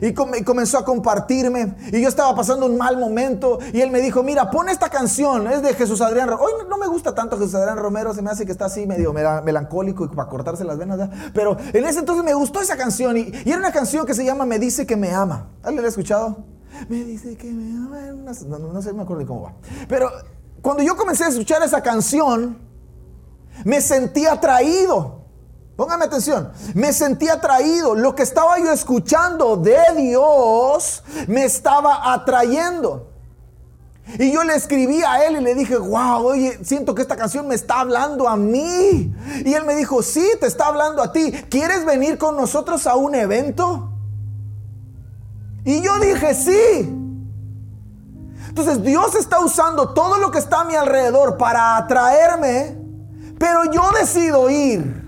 [0.00, 1.74] Y, comenzó a compartirme.
[1.92, 3.58] Y yo estaba pasando un mal momento.
[3.72, 5.46] Y él me dijo, mira, pon esta canción.
[5.50, 6.44] Es de Jesús Adrián Romero.
[6.44, 8.14] Hoy no me gusta tanto Jesús Adrián Romero.
[8.14, 11.08] Se me hace que está así medio melancólico y para cortarse las venas.
[11.32, 13.16] Pero en ese entonces me gustó esa canción.
[13.16, 15.48] Y, era una canción que se llama Me dice que me ama.
[15.62, 16.44] ¿Alguien la ha escuchado?
[16.88, 18.00] Me dice que me ama.
[18.46, 19.54] No, no, no sé, me acuerdo cómo va.
[19.88, 20.10] Pero
[20.62, 22.58] cuando yo comencé a escuchar esa canción,
[23.64, 25.23] me sentí atraído.
[25.76, 27.94] Póngame atención, me sentí atraído.
[27.94, 33.10] Lo que estaba yo escuchando de Dios me estaba atrayendo.
[34.18, 37.48] Y yo le escribí a él y le dije, wow, oye, siento que esta canción
[37.48, 39.12] me está hablando a mí.
[39.44, 41.32] Y él me dijo, sí, te está hablando a ti.
[41.48, 43.90] ¿Quieres venir con nosotros a un evento?
[45.64, 47.00] Y yo dije, sí.
[48.48, 52.78] Entonces Dios está usando todo lo que está a mi alrededor para atraerme,
[53.38, 55.03] pero yo decido ir.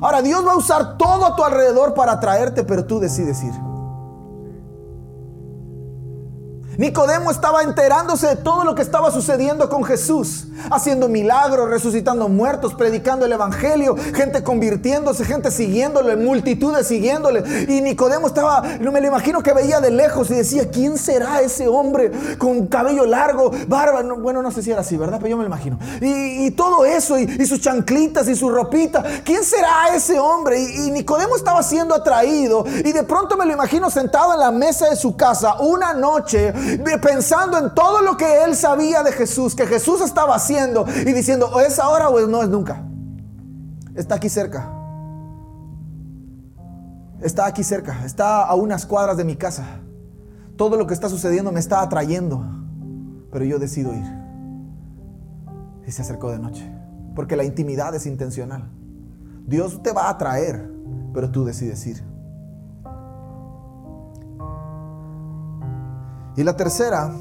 [0.00, 3.65] Ahora Dios va a usar todo a tu alrededor para atraerte, pero tú decides ir.
[6.78, 12.74] Nicodemo estaba enterándose de todo lo que estaba sucediendo con Jesús, haciendo milagros, resucitando muertos,
[12.74, 17.66] predicando el evangelio, gente convirtiéndose, gente siguiéndole, multitudes siguiéndole.
[17.68, 21.40] Y Nicodemo estaba, no me lo imagino que veía de lejos y decía, ¿quién será
[21.40, 24.02] ese hombre con cabello largo, barba?
[24.18, 25.18] bueno, no sé si era así, ¿verdad?
[25.18, 25.78] Pero yo me lo imagino.
[26.00, 30.60] Y, todo eso, y, sus chanclitas y su ropita, ¿quién será ese hombre?
[30.60, 34.50] Y, y Nicodemo estaba siendo atraído y de pronto me lo imagino sentado en la
[34.50, 36.52] mesa de su casa una noche
[37.00, 41.50] pensando en todo lo que él sabía de Jesús, que Jesús estaba haciendo y diciendo,
[41.52, 42.84] o es ahora o no es nunca.
[43.94, 44.72] Está aquí cerca.
[47.20, 49.64] Está aquí cerca, está a unas cuadras de mi casa.
[50.56, 52.44] Todo lo que está sucediendo me está atrayendo,
[53.32, 54.04] pero yo decido ir.
[55.86, 56.70] Y se acercó de noche,
[57.14, 58.70] porque la intimidad es intencional.
[59.46, 60.70] Dios te va a atraer,
[61.14, 62.15] pero tú decides ir.
[66.36, 67.12] Y la tercera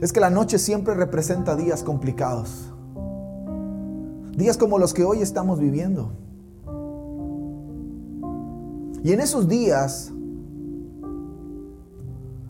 [0.00, 2.72] es que la noche siempre representa días complicados.
[4.36, 6.12] Días como los que hoy estamos viviendo.
[9.04, 10.12] Y en esos días,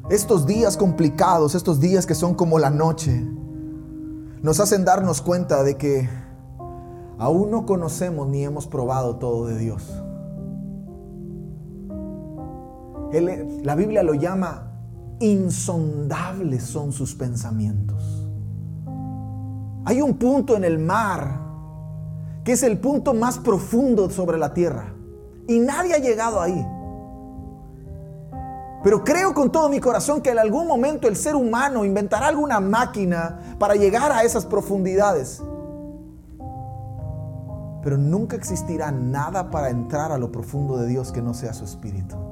[0.08, 3.26] estos días complicados, estos días que son como la noche,
[4.42, 6.08] nos hacen darnos cuenta de que
[7.18, 10.02] aún no conocemos ni hemos probado todo de Dios.
[13.62, 14.67] la Biblia lo llama
[15.20, 18.26] insondables son sus pensamientos.
[19.84, 21.40] Hay un punto en el mar
[22.44, 24.92] que es el punto más profundo sobre la tierra
[25.46, 26.66] y nadie ha llegado ahí.
[28.84, 32.60] Pero creo con todo mi corazón que en algún momento el ser humano inventará alguna
[32.60, 35.42] máquina para llegar a esas profundidades.
[37.82, 41.64] Pero nunca existirá nada para entrar a lo profundo de Dios que no sea su
[41.64, 42.27] espíritu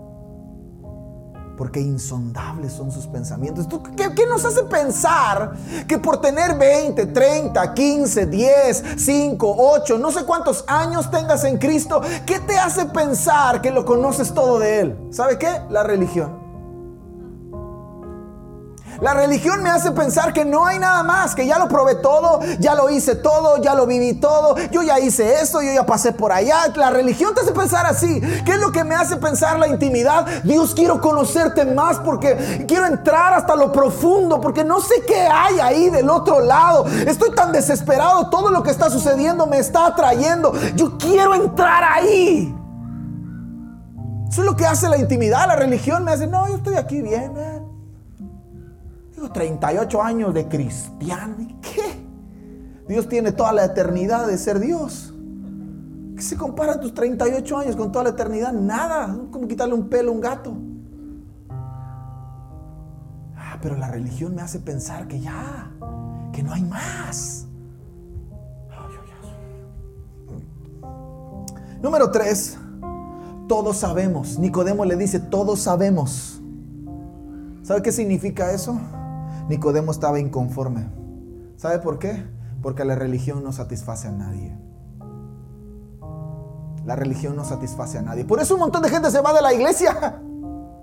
[1.57, 3.67] porque insondables son sus pensamientos.
[3.97, 5.53] ¿Qué, ¿Qué, nos hace pensar
[5.89, 11.59] que por tener 20, 30, 15, 10, 5, 8, no sé cuántos años tengas en
[11.59, 15.09] Cristo, qué te hace pensar que lo conoces todo de Él?
[15.11, 15.63] ¿Sabe qué?
[15.71, 16.46] La religión.
[19.01, 22.41] La religión me hace pensar que no hay nada más, que ya lo probé todo,
[22.59, 26.13] ya lo hice todo, ya lo viví todo, yo ya hice esto, yo ya pasé
[26.13, 26.69] por allá.
[26.75, 28.21] La religión te hace pensar así.
[28.45, 30.27] ¿Qué es lo que me hace pensar la intimidad?
[30.45, 35.61] Dios, quiero conocerte más porque quiero entrar hasta lo profundo, porque no sé qué hay
[35.61, 36.87] ahí del otro lado.
[37.07, 40.53] Estoy tan desesperado, todo lo que está sucediendo me está atrayendo.
[40.75, 42.55] Yo quiero entrar ahí.
[44.29, 45.47] Eso es lo que hace la intimidad.
[45.47, 47.33] La religión me hace, no, yo estoy aquí bien.
[47.35, 47.56] Man.
[49.33, 51.37] 38 años de cristiano.
[51.61, 52.07] ¿Qué?
[52.89, 55.13] Dios tiene toda la eternidad de ser Dios.
[56.15, 58.53] ¿Qué se compara tus 38 años con toda la eternidad?
[58.53, 59.17] Nada.
[59.31, 60.57] como quitarle un pelo a un gato.
[63.37, 65.71] Ah, pero la religión me hace pensar que ya,
[66.33, 67.47] que no hay más.
[71.83, 72.59] Número 3.
[73.49, 74.39] Todos sabemos.
[74.39, 76.41] Nicodemo le dice, todos sabemos.
[77.63, 78.81] ¿Sabe qué significa eso?
[79.49, 80.91] Nicodemo estaba inconforme.
[81.57, 82.27] ¿Sabe por qué?
[82.63, 84.57] Porque la religión no satisface a nadie.
[86.85, 88.25] La religión no satisface a nadie.
[88.25, 90.21] Por eso un montón de gente se va de la iglesia.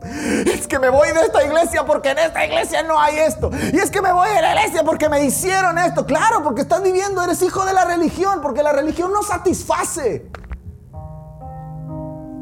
[0.04, 3.49] Es que me voy de esta iglesia porque en esta iglesia no hay esto.
[3.71, 6.06] Y es que me voy de la iglesia porque me hicieron esto.
[6.06, 10.30] Claro, porque estás viviendo, eres hijo de la religión, porque la religión no satisface.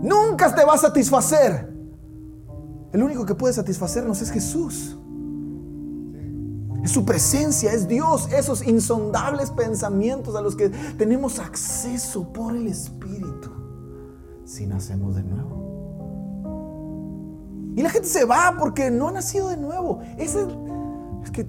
[0.01, 1.71] Nunca te va a satisfacer.
[2.91, 4.97] El único que puede satisfacernos es Jesús.
[6.84, 12.67] Es su presencia, es Dios, esos insondables pensamientos a los que tenemos acceso por el
[12.67, 13.52] Espíritu
[14.46, 15.62] si nacemos de nuevo.
[17.75, 20.02] Y la gente se va porque no ha nacido de nuevo.
[20.17, 20.36] es,
[21.23, 21.48] es que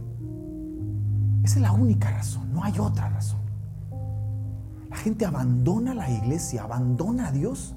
[1.43, 3.41] esa es la única razón, no hay otra razón.
[4.89, 7.75] La gente abandona la iglesia, abandona a Dios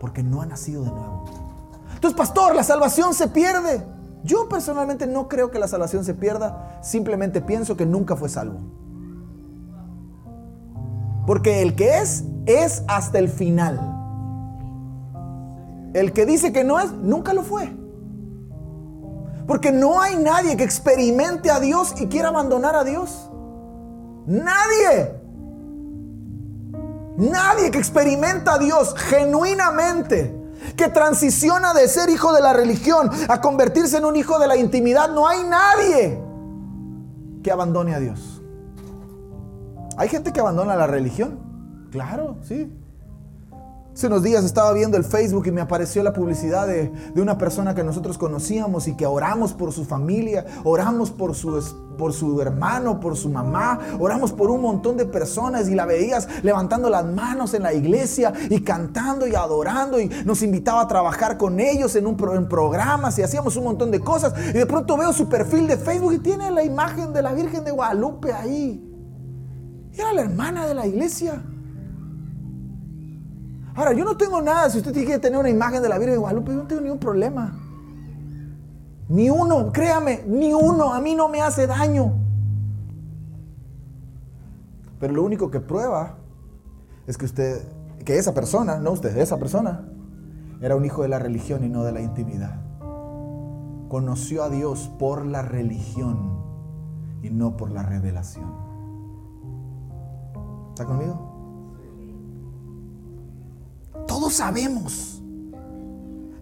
[0.00, 1.24] porque no ha nacido de nuevo.
[1.94, 3.84] Entonces, pastor, la salvación se pierde.
[4.24, 8.58] Yo personalmente no creo que la salvación se pierda, simplemente pienso que nunca fue salvo.
[11.26, 13.78] Porque el que es, es hasta el final.
[15.94, 17.70] El que dice que no es, nunca lo fue.
[19.46, 23.30] Porque no hay nadie que experimente a Dios y quiera abandonar a Dios.
[24.26, 25.18] Nadie.
[27.16, 30.37] Nadie que experimenta a Dios genuinamente,
[30.78, 34.56] que transiciona de ser hijo de la religión a convertirse en un hijo de la
[34.56, 36.22] intimidad, no hay nadie
[37.42, 38.40] que abandone a Dios.
[39.98, 41.40] ¿Hay gente que abandona la religión?
[41.90, 42.72] Claro, sí.
[43.98, 47.74] Hace unos días estaba viendo el Facebook y me apareció la publicidad de, una persona
[47.74, 51.60] que nosotros conocíamos y que oramos por su familia, oramos por su,
[51.98, 56.28] por su hermano, por su mamá, oramos por un montón de personas y la veías
[56.44, 61.36] levantando las manos en la iglesia y cantando y adorando y nos invitaba a trabajar
[61.36, 64.96] con ellos en, un en programas y hacíamos un montón de cosas y de pronto
[64.96, 68.80] veo su perfil de Facebook y tiene la imagen de la Virgen de Guadalupe ahí.
[69.92, 71.42] era la hermana de la iglesia.
[73.78, 76.14] Ahora, yo no tengo nada, si usted tiene que tener una imagen de la Virgen
[76.14, 77.56] de Guadalupe, yo no tengo ningún problema.
[79.08, 82.12] Ni uno, créame, ni uno, a mí no me hace daño.
[84.98, 86.16] Pero lo único que prueba
[87.06, 87.62] es que usted,
[88.04, 89.88] que esa persona, no usted, esa persona,
[90.60, 92.60] era un hijo de la religión y no de la intimidad.
[93.88, 96.42] Conoció a Dios por la religión
[97.22, 98.52] y no por la revelación.
[100.70, 101.27] ¿Está conmigo?
[104.28, 105.22] Todos sabemos.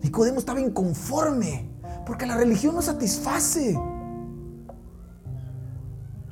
[0.02, 1.70] Nicodemo estaba inconforme
[2.04, 3.78] porque la religión no satisface.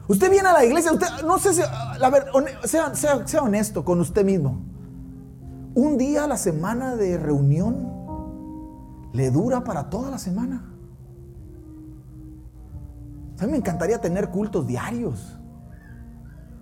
[0.08, 1.62] Usted viene a la iglesia, usted, no sé si,
[2.64, 4.62] sea, sea, sea honesto con usted mismo.
[5.76, 7.86] Un día a la semana de reunión
[9.12, 10.64] le dura para toda la semana.
[13.38, 15.38] A mí me encantaría tener cultos diarios,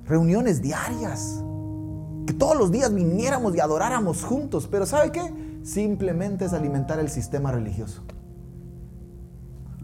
[0.04, 1.42] reuniones diarias
[2.26, 5.60] que todos los días viniéramos y adoráramos juntos, pero ¿sabe qué?
[5.62, 8.02] Simplemente es alimentar el sistema religioso.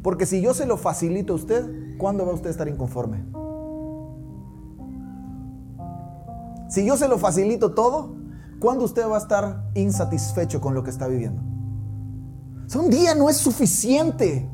[0.02, 3.24] Porque si yo se lo facilito a usted, ¿cuándo va usted a estar inconforme?
[6.68, 8.14] Si yo se lo facilito todo,
[8.60, 11.42] ¿cuándo usted va a estar insatisfecho con lo que está viviendo?
[12.76, 14.48] un día no es suficiente.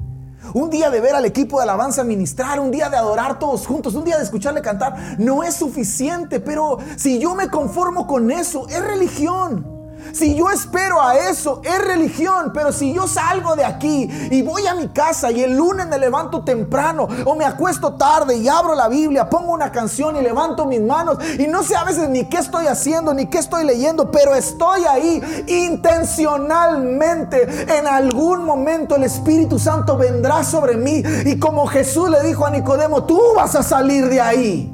[0.53, 3.95] Un día de ver al equipo de alabanza ministrar, un día de adorar todos juntos,
[3.95, 8.69] un día de escucharle cantar, no es suficiente, pero si yo me conformo con eso,
[8.69, 9.74] es religión.
[10.15, 12.53] Si yo espero a eso, es religión.
[12.55, 15.99] Pero si yo salgo de aquí y voy a mi casa y el lunes me
[15.99, 20.67] levanto temprano o me acuesto tarde y abro la Biblia, pongo una canción y levanto
[20.67, 24.13] mis manos y no sé a veces ni qué estoy haciendo ni qué estoy leyendo,
[24.13, 27.67] pero estoy ahí intencionalmente.
[27.77, 32.51] En algún momento el Espíritu Santo vendrá sobre mí y como Jesús le dijo a
[32.51, 34.71] Nicodemo, tú vas a salir de ahí.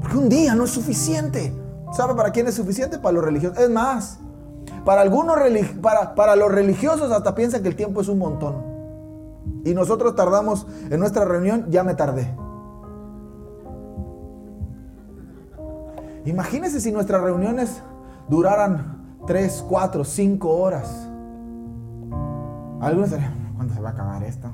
[0.00, 1.59] Porque un día no es suficiente.
[1.92, 2.98] ¿Sabe para quién es suficiente?
[2.98, 3.58] Para los religiosos.
[3.58, 4.18] Es más,
[4.84, 5.36] para algunos
[5.80, 8.70] para, para los religiosos hasta piensan que el tiempo es un montón.
[9.64, 12.32] Y nosotros tardamos en nuestra reunión, ya me tardé.
[16.24, 17.82] Imagínense si nuestras reuniones
[18.28, 21.08] duraran 3, 4, 5 horas.
[22.80, 24.48] Algunos dirían, ¿cuándo se va a acabar esto?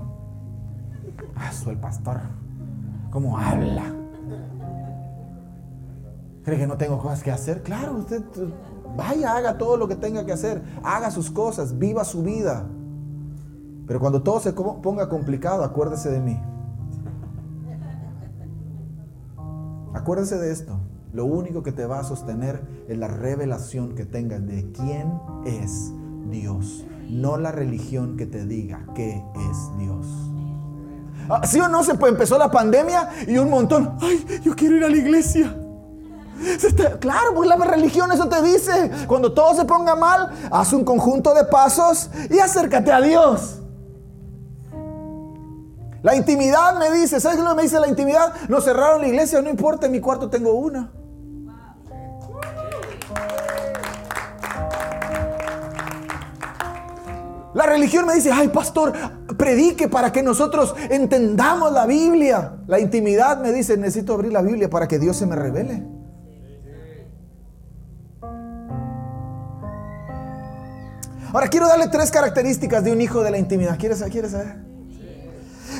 [1.36, 2.18] Ah, el pastor.
[3.10, 3.95] ¿Cómo habla?
[6.46, 7.64] ¿Cree que no tengo cosas que hacer?
[7.64, 8.22] Claro, usted
[8.96, 10.62] vaya, haga todo lo que tenga que hacer.
[10.84, 12.68] Haga sus cosas, viva su vida.
[13.84, 16.40] Pero cuando todo se ponga complicado, acuérdese de mí.
[19.92, 20.78] Acuérdese de esto.
[21.12, 25.92] Lo único que te va a sostener es la revelación que tengas de quién es
[26.30, 29.20] Dios, no la religión que te diga qué
[29.50, 30.06] es Dios.
[31.28, 31.82] Ah, ¿Sí o no?
[31.82, 33.96] Se empezó la pandemia y un montón.
[34.00, 35.52] Ay, yo quiero ir a la iglesia.
[37.00, 38.90] Claro, pues la religión eso te dice.
[39.06, 43.62] Cuando todo se ponga mal, haz un conjunto de pasos y acércate a Dios.
[46.02, 48.32] La intimidad me dice, ¿sabes lo que me dice la intimidad?
[48.48, 50.92] Nos cerraron la iglesia, no importa, en mi cuarto tengo una.
[57.54, 58.92] La religión me dice, ay pastor,
[59.38, 62.58] predique para que nosotros entendamos la Biblia.
[62.66, 65.95] La intimidad me dice, necesito abrir la Biblia para que Dios se me revele.
[71.32, 73.78] Ahora quiero darle tres características de un hijo de la intimidad.
[73.78, 74.56] ¿Quieres, saber?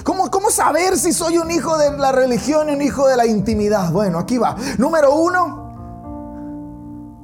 [0.04, 3.26] ¿Cómo, ¿Cómo saber si soy un hijo de la religión y un hijo de la
[3.26, 3.90] intimidad?
[3.92, 4.56] Bueno, aquí va.
[4.78, 5.66] Número uno,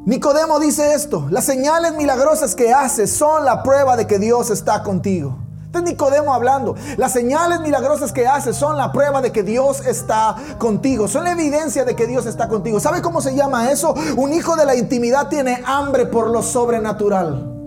[0.05, 4.83] Nicodemo dice esto, las señales milagrosas que haces son la prueba de que Dios está
[4.83, 5.39] contigo.
[5.67, 6.75] Este es Nicodemo hablando.
[6.97, 11.07] Las señales milagrosas que hace son la prueba de que Dios está contigo.
[11.09, 12.81] Son la evidencia de que Dios está contigo.
[12.81, 13.95] ¿Sabe cómo se llama eso?
[14.17, 17.62] Un hijo de la intimidad tiene hambre por lo sobrenatural.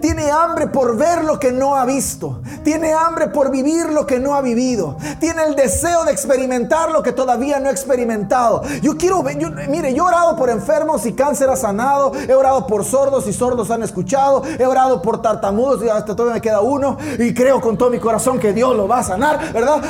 [0.00, 2.40] Tiene hambre por ver lo que no ha visto.
[2.64, 4.96] Tiene hambre por vivir lo que no ha vivido.
[5.20, 8.62] Tiene el deseo de experimentar lo que todavía no ha experimentado.
[8.82, 9.36] Yo quiero ver,
[9.68, 12.12] mire, yo he orado por enfermos y cáncer ha sanado.
[12.14, 14.42] He orado por sordos y sordos han escuchado.
[14.58, 16.96] He orado por tartamudos y hasta todavía me queda uno.
[17.18, 19.82] Y creo con todo mi corazón que Dios lo va a sanar, ¿verdad?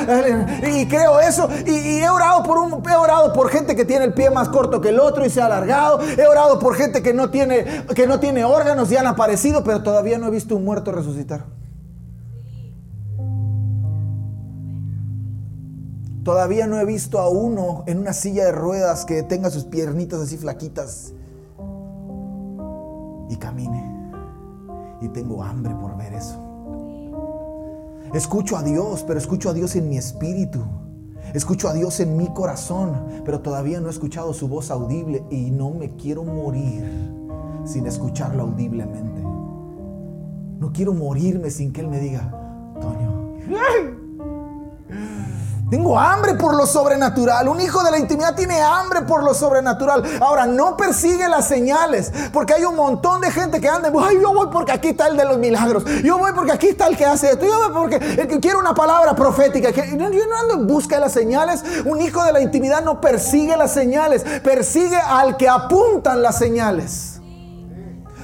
[0.67, 1.47] Y creo eso.
[1.65, 4.81] Y, he orado por un, he orado por gente que tiene el pie más corto
[4.81, 5.99] que el otro y se ha alargado.
[6.01, 9.82] He orado por gente que no tiene, que no tiene órganos y han aparecido, pero
[9.83, 11.45] todavía no he visto un muerto resucitar.
[16.23, 20.21] Todavía no he visto a uno en una silla de ruedas que tenga sus piernitas
[20.21, 21.13] así flaquitas
[23.29, 23.91] y camine.
[25.01, 26.39] Y tengo hambre por ver eso.
[28.13, 30.63] Escucho a Dios, pero escucho a Dios en mi espíritu.
[31.33, 35.51] Escucho a Dios en mi corazón, pero todavía no he escuchado su voz audible y
[35.51, 36.85] no me quiero morir
[37.65, 39.23] sin escucharlo audiblemente.
[40.63, 42.31] No quiero morirme sin que Él me diga,
[42.79, 43.35] Toño.
[45.69, 47.49] Tengo hambre por lo sobrenatural.
[47.49, 50.05] Un hijo de la intimidad tiene hambre por lo sobrenatural.
[50.21, 52.13] Ahora, no persigue las señales.
[52.31, 53.91] Porque hay un montón de gente que anda.
[54.01, 55.83] Ay, yo voy porque aquí está el de los milagros.
[56.01, 57.45] Yo voy porque aquí está el que hace esto.
[57.45, 59.71] Yo voy porque el que quiere una palabra profética.
[59.71, 61.61] Yo no ando en busca de las señales.
[61.83, 64.23] Un hijo de la intimidad no persigue las señales.
[64.41, 67.12] Persigue al que apuntan las señales.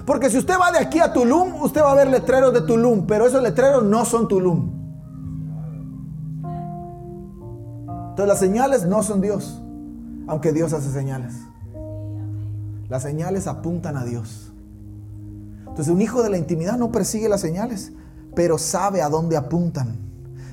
[0.10, 3.06] Porque si usted va de aquí a Tulum, usted va a ver letreros de Tulum,
[3.06, 4.72] pero esos letreros no son Tulum.
[8.10, 9.62] Entonces las señales no son Dios,
[10.26, 11.36] aunque Dios hace señales.
[12.90, 14.52] Las señales apuntan a Dios.
[15.60, 17.92] Entonces un hijo de la intimidad no persigue las señales,
[18.34, 19.96] pero sabe a dónde apuntan.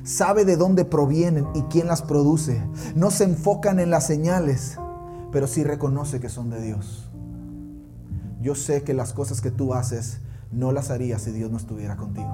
[0.04, 2.62] Sabe de dónde provienen y quién las produce.
[2.94, 4.76] No se enfocan en las señales,
[5.32, 7.05] pero sí reconoce que son de Dios
[8.40, 10.20] yo sé que las cosas que tú haces
[10.50, 12.28] no las harías si Dios no estuviera contigo.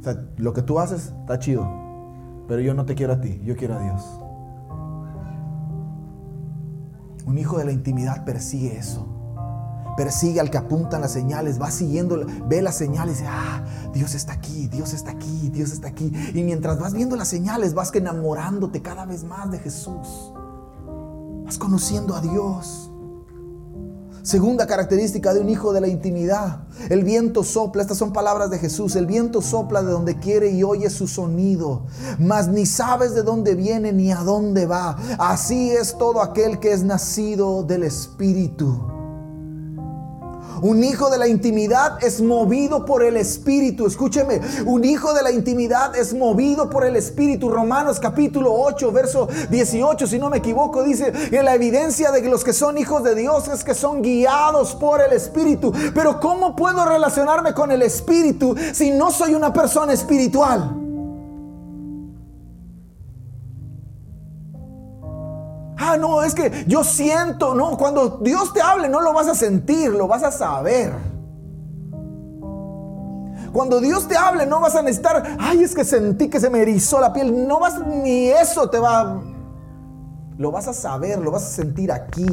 [0.00, 1.68] O sea, lo que tú haces está chido,
[2.48, 4.02] pero yo no te quiero a ti, yo quiero a Dios.
[7.26, 9.06] Un hijo de la intimidad persigue eso.
[9.96, 14.14] Persigue al que apuntan las señales, va siguiendo, ve las señales y dice, ah, Dios
[14.14, 16.12] está aquí, Dios está aquí, Dios está aquí.
[16.34, 20.32] Y mientras vas viendo las señales, vas enamorándote cada vez más de Jesús.
[21.44, 22.89] Vas conociendo a Dios.
[24.22, 26.60] Segunda característica de un hijo de la intimidad.
[26.88, 30.62] El viento sopla, estas son palabras de Jesús, el viento sopla de donde quiere y
[30.62, 31.82] oye su sonido,
[32.18, 34.98] mas ni sabes de dónde viene ni a dónde va.
[35.18, 38.99] Así es todo aquel que es nacido del Espíritu.
[40.62, 43.86] Un hijo de la intimidad es movido por el Espíritu.
[43.86, 47.48] Escúcheme, un hijo de la intimidad es movido por el Espíritu.
[47.48, 52.44] Romanos capítulo 8, verso 18, si no me equivoco, dice que la evidencia de los
[52.44, 55.72] que son hijos de Dios es que son guiados por el Espíritu.
[55.94, 60.79] Pero ¿cómo puedo relacionarme con el Espíritu si no soy una persona espiritual?
[65.92, 69.34] Ah, no, es que yo siento, no, cuando Dios te hable no lo vas a
[69.34, 70.92] sentir, lo vas a saber.
[73.52, 76.62] Cuando Dios te hable no vas a necesitar, ay, es que sentí que se me
[76.62, 79.20] erizó la piel, no vas ni eso te va
[80.40, 82.26] lo vas a saber, lo vas a sentir aquí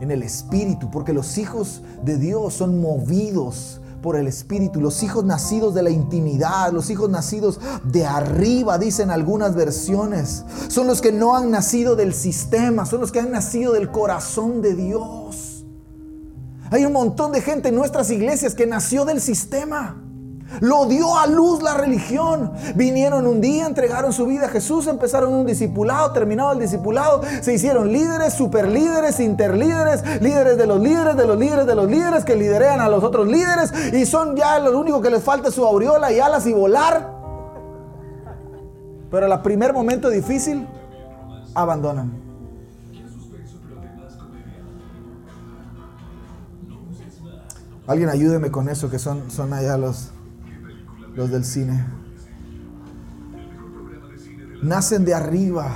[0.00, 5.24] en el espíritu, porque los hijos de Dios son movidos por el Espíritu, los hijos
[5.24, 11.12] nacidos de la intimidad, los hijos nacidos de arriba, dicen algunas versiones, son los que
[11.12, 15.64] no han nacido del sistema, son los que han nacido del corazón de Dios.
[16.70, 20.02] Hay un montón de gente en nuestras iglesias que nació del sistema.
[20.60, 22.52] Lo dio a luz la religión.
[22.74, 27.54] Vinieron un día, entregaron su vida a Jesús, empezaron un discipulado, terminado el discipulado, se
[27.54, 32.36] hicieron líderes, superlíderes, interlíderes, líderes de los líderes, de los líderes, de los líderes que
[32.36, 36.12] liderean a los otros líderes y son ya lo único que les falta su aureola
[36.12, 37.10] y alas y volar.
[39.10, 40.66] Pero al primer momento difícil,
[41.54, 42.22] abandonan.
[47.86, 50.12] Alguien ayúdeme con eso, que son, son allá los
[51.14, 51.84] los del cine.
[54.62, 55.70] Nacen de arriba.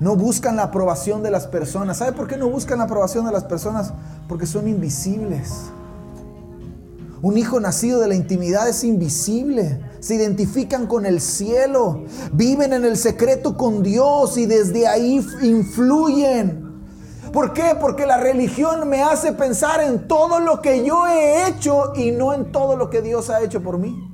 [0.00, 1.98] No buscan la aprobación de las personas.
[1.98, 3.92] ¿Sabe por qué no buscan la aprobación de las personas?
[4.28, 5.70] Porque son invisibles.
[7.22, 9.78] Un hijo nacido de la intimidad es invisible.
[10.00, 12.04] Se identifican con el cielo.
[12.32, 16.69] Viven en el secreto con Dios y desde ahí influyen.
[17.32, 17.76] ¿Por qué?
[17.80, 22.32] Porque la religión me hace pensar en todo lo que yo he hecho y no
[22.32, 24.10] en todo lo que Dios ha hecho por mí.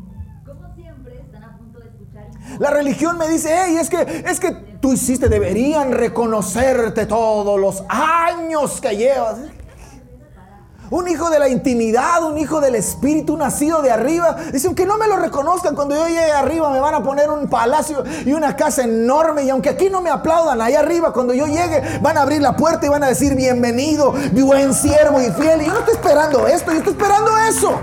[2.58, 7.84] La religión me dice, hey, es que, es que tú hiciste, deberían reconocerte todos los
[7.88, 9.38] años que llevas.
[10.90, 14.36] Un hijo de la intimidad, un hijo del espíritu nacido de arriba.
[14.52, 17.48] Dice, aunque no me lo reconozcan, cuando yo llegue arriba me van a poner un
[17.48, 19.42] palacio y una casa enorme.
[19.44, 22.56] Y aunque aquí no me aplaudan, allá arriba, cuando yo llegue, van a abrir la
[22.56, 25.62] puerta y van a decir, bienvenido, buen siervo y fiel.
[25.62, 27.80] Y yo no estoy esperando esto, yo estoy esperando eso.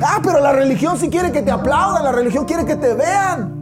[0.00, 3.60] Ah, pero la religión sí quiere que te aplaudan, la religión quiere que te vean.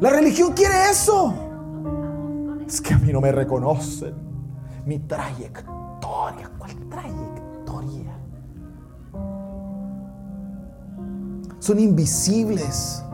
[0.00, 1.34] La religión quiere eso.
[2.66, 4.29] Es que a mí no me reconocen
[4.90, 6.50] mi trayectoria.
[6.58, 8.18] ¿Cuál trayectoria?
[11.60, 13.04] Son invisibles.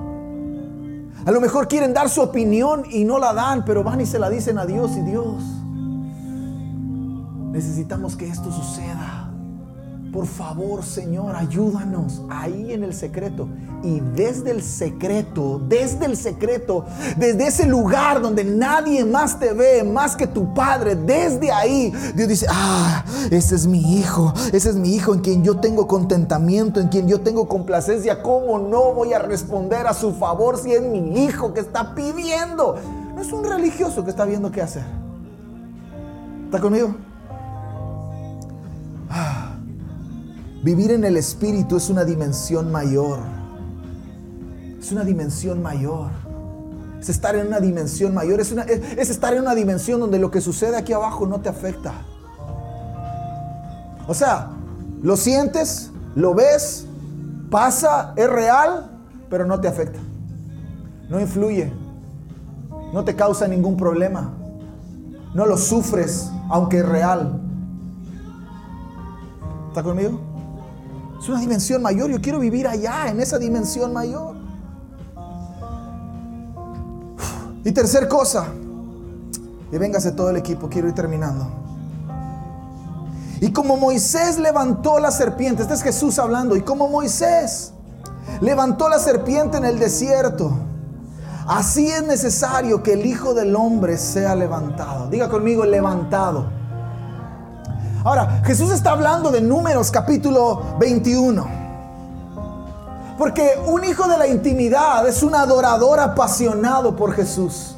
[1.26, 4.18] A lo mejor quieren dar su opinión y no la dan, pero van y se
[4.18, 5.42] la dicen a Dios y Dios.
[7.52, 9.15] Necesitamos que esto suceda.
[10.16, 13.48] Por favor, Señor, ayúdanos ahí en el secreto.
[13.82, 16.86] Y desde el secreto, desde el secreto,
[17.18, 22.28] desde ese lugar donde nadie más te ve, más que tu Padre, desde ahí, Dios
[22.30, 26.80] dice, ah, ese es mi hijo, ese es mi hijo en quien yo tengo contentamiento,
[26.80, 28.22] en quien yo tengo complacencia.
[28.22, 32.76] ¿Cómo no voy a responder a su favor si es mi hijo que está pidiendo?
[33.14, 34.84] No es un religioso que está viendo qué hacer.
[36.46, 36.96] ¿Está conmigo?
[39.10, 39.45] Ah.
[40.66, 43.20] Vivir en el Espíritu es una dimensión mayor.
[44.80, 46.10] Es una dimensión mayor.
[46.98, 48.40] Es estar en una dimensión mayor.
[48.40, 51.92] Es, es, estar en una dimensión donde lo que sucede aquí abajo no te afecta.
[54.08, 54.50] O sea,
[55.04, 56.84] lo sientes, lo ves,
[57.48, 58.90] pasa, es real,
[59.30, 60.00] pero no te afecta.
[61.08, 61.72] No influye.
[62.92, 64.34] No te causa ningún problema.
[65.32, 67.40] No lo sufres, aunque es real.
[69.68, 70.34] ¿Está conmigo?
[71.18, 72.10] Es una dimensión mayor.
[72.10, 74.36] Yo quiero vivir allá, en esa dimensión mayor.
[77.64, 78.46] Y tercer cosa,
[79.72, 81.48] y véngase todo el equipo, quiero ir terminando.
[83.40, 87.72] Y como Moisés levantó la serpiente, este es Jesús hablando, y como Moisés
[88.40, 90.52] levantó la serpiente en el desierto,
[91.48, 95.08] así es necesario que el Hijo del Hombre sea levantado.
[95.10, 96.55] Diga conmigo, levantado.
[98.06, 101.44] Ahora, Jesús está hablando de números capítulo 21.
[103.18, 107.74] Porque un hijo de la intimidad es un adorador apasionado por Jesús.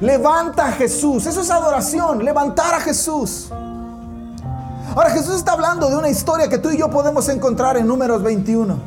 [0.00, 1.26] Levanta a Jesús.
[1.26, 3.52] Eso es adoración, levantar a Jesús.
[4.96, 8.22] Ahora Jesús está hablando de una historia que tú y yo podemos encontrar en números
[8.22, 8.78] 21.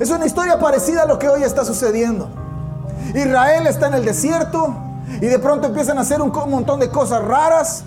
[0.00, 2.30] Es una historia parecida a lo que hoy está sucediendo.
[3.14, 4.74] Israel está en el desierto
[5.20, 7.84] y de pronto empiezan a hacer un montón de cosas raras.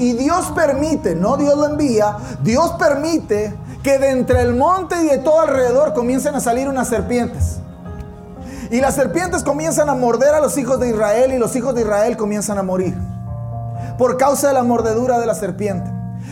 [0.00, 5.08] Y Dios permite, no Dios lo envía, Dios permite que de entre el monte y
[5.08, 7.58] de todo alrededor comiencen a salir unas serpientes.
[8.70, 11.82] Y las serpientes comienzan a morder a los hijos de Israel y los hijos de
[11.82, 12.96] Israel comienzan a morir
[13.98, 15.90] por causa de la mordedura de la serpiente.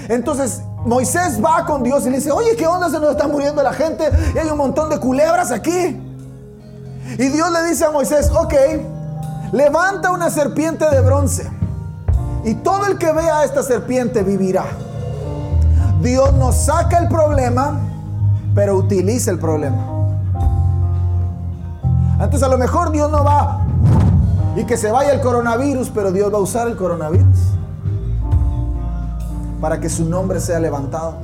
[0.09, 2.89] Entonces Moisés va con Dios y le dice, oye, ¿qué onda?
[2.89, 6.01] Se nos está muriendo la gente y hay un montón de culebras aquí.
[7.19, 8.55] Y Dios le dice a Moisés, ok,
[9.53, 11.58] levanta una serpiente de bronce
[12.45, 14.65] y todo el que vea a esta serpiente vivirá.
[16.03, 17.81] Dios nos saca el problema,
[18.55, 19.77] pero utiliza el problema.
[22.19, 23.61] Antes a lo mejor Dios no va
[24.57, 27.39] y que se vaya el coronavirus, pero Dios va a usar el coronavirus
[29.61, 31.15] para que su nombre sea levantado.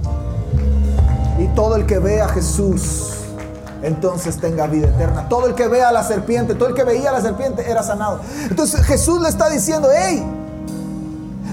[1.38, 3.10] Y todo el que vea a Jesús,
[3.82, 5.28] entonces tenga vida eterna.
[5.28, 7.82] Todo el que vea a la serpiente, todo el que veía a la serpiente era
[7.82, 8.20] sanado.
[8.48, 10.24] Entonces Jesús le está diciendo, hey,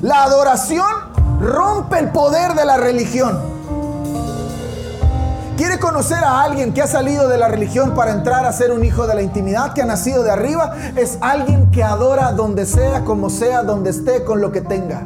[0.01, 0.85] la adoración
[1.39, 3.39] rompe el poder de la religión.
[5.57, 8.83] ¿Quiere conocer a alguien que ha salido de la religión para entrar a ser un
[8.83, 10.73] hijo de la intimidad, que ha nacido de arriba?
[10.95, 15.03] Es alguien que adora donde sea, como sea, donde esté, con lo que tenga.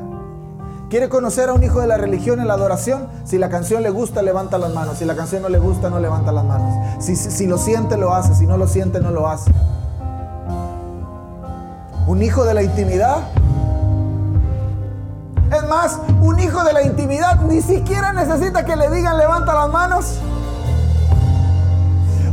[0.89, 3.09] ¿Quiere conocer a un hijo de la religión en la adoración?
[3.25, 4.99] Si la canción le gusta, levanta las manos.
[4.99, 7.03] Si la canción no le gusta, no levanta las manos.
[7.03, 8.33] Si, si lo siente, lo hace.
[8.33, 9.51] Si no lo siente, no lo hace.
[12.07, 13.17] Un hijo de la intimidad
[15.51, 19.69] es más, un hijo de la intimidad ni siquiera necesita que le digan levanta las
[19.69, 20.19] manos.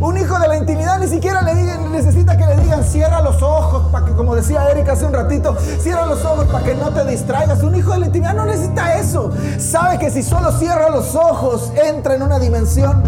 [0.00, 1.54] Un hijo de la intimidad ni siquiera le
[1.92, 5.56] necesita que le digan cierra los ojos para que, como decía Erika hace un ratito,
[5.78, 7.62] cierra los ojos para que no te distraigas.
[7.62, 9.30] Un hijo de la intimidad no necesita eso.
[9.58, 13.02] Sabe que si solo cierra los ojos, entra en una dimensión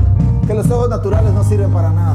[0.46, 2.14] que los ojos naturales no sirven para nada.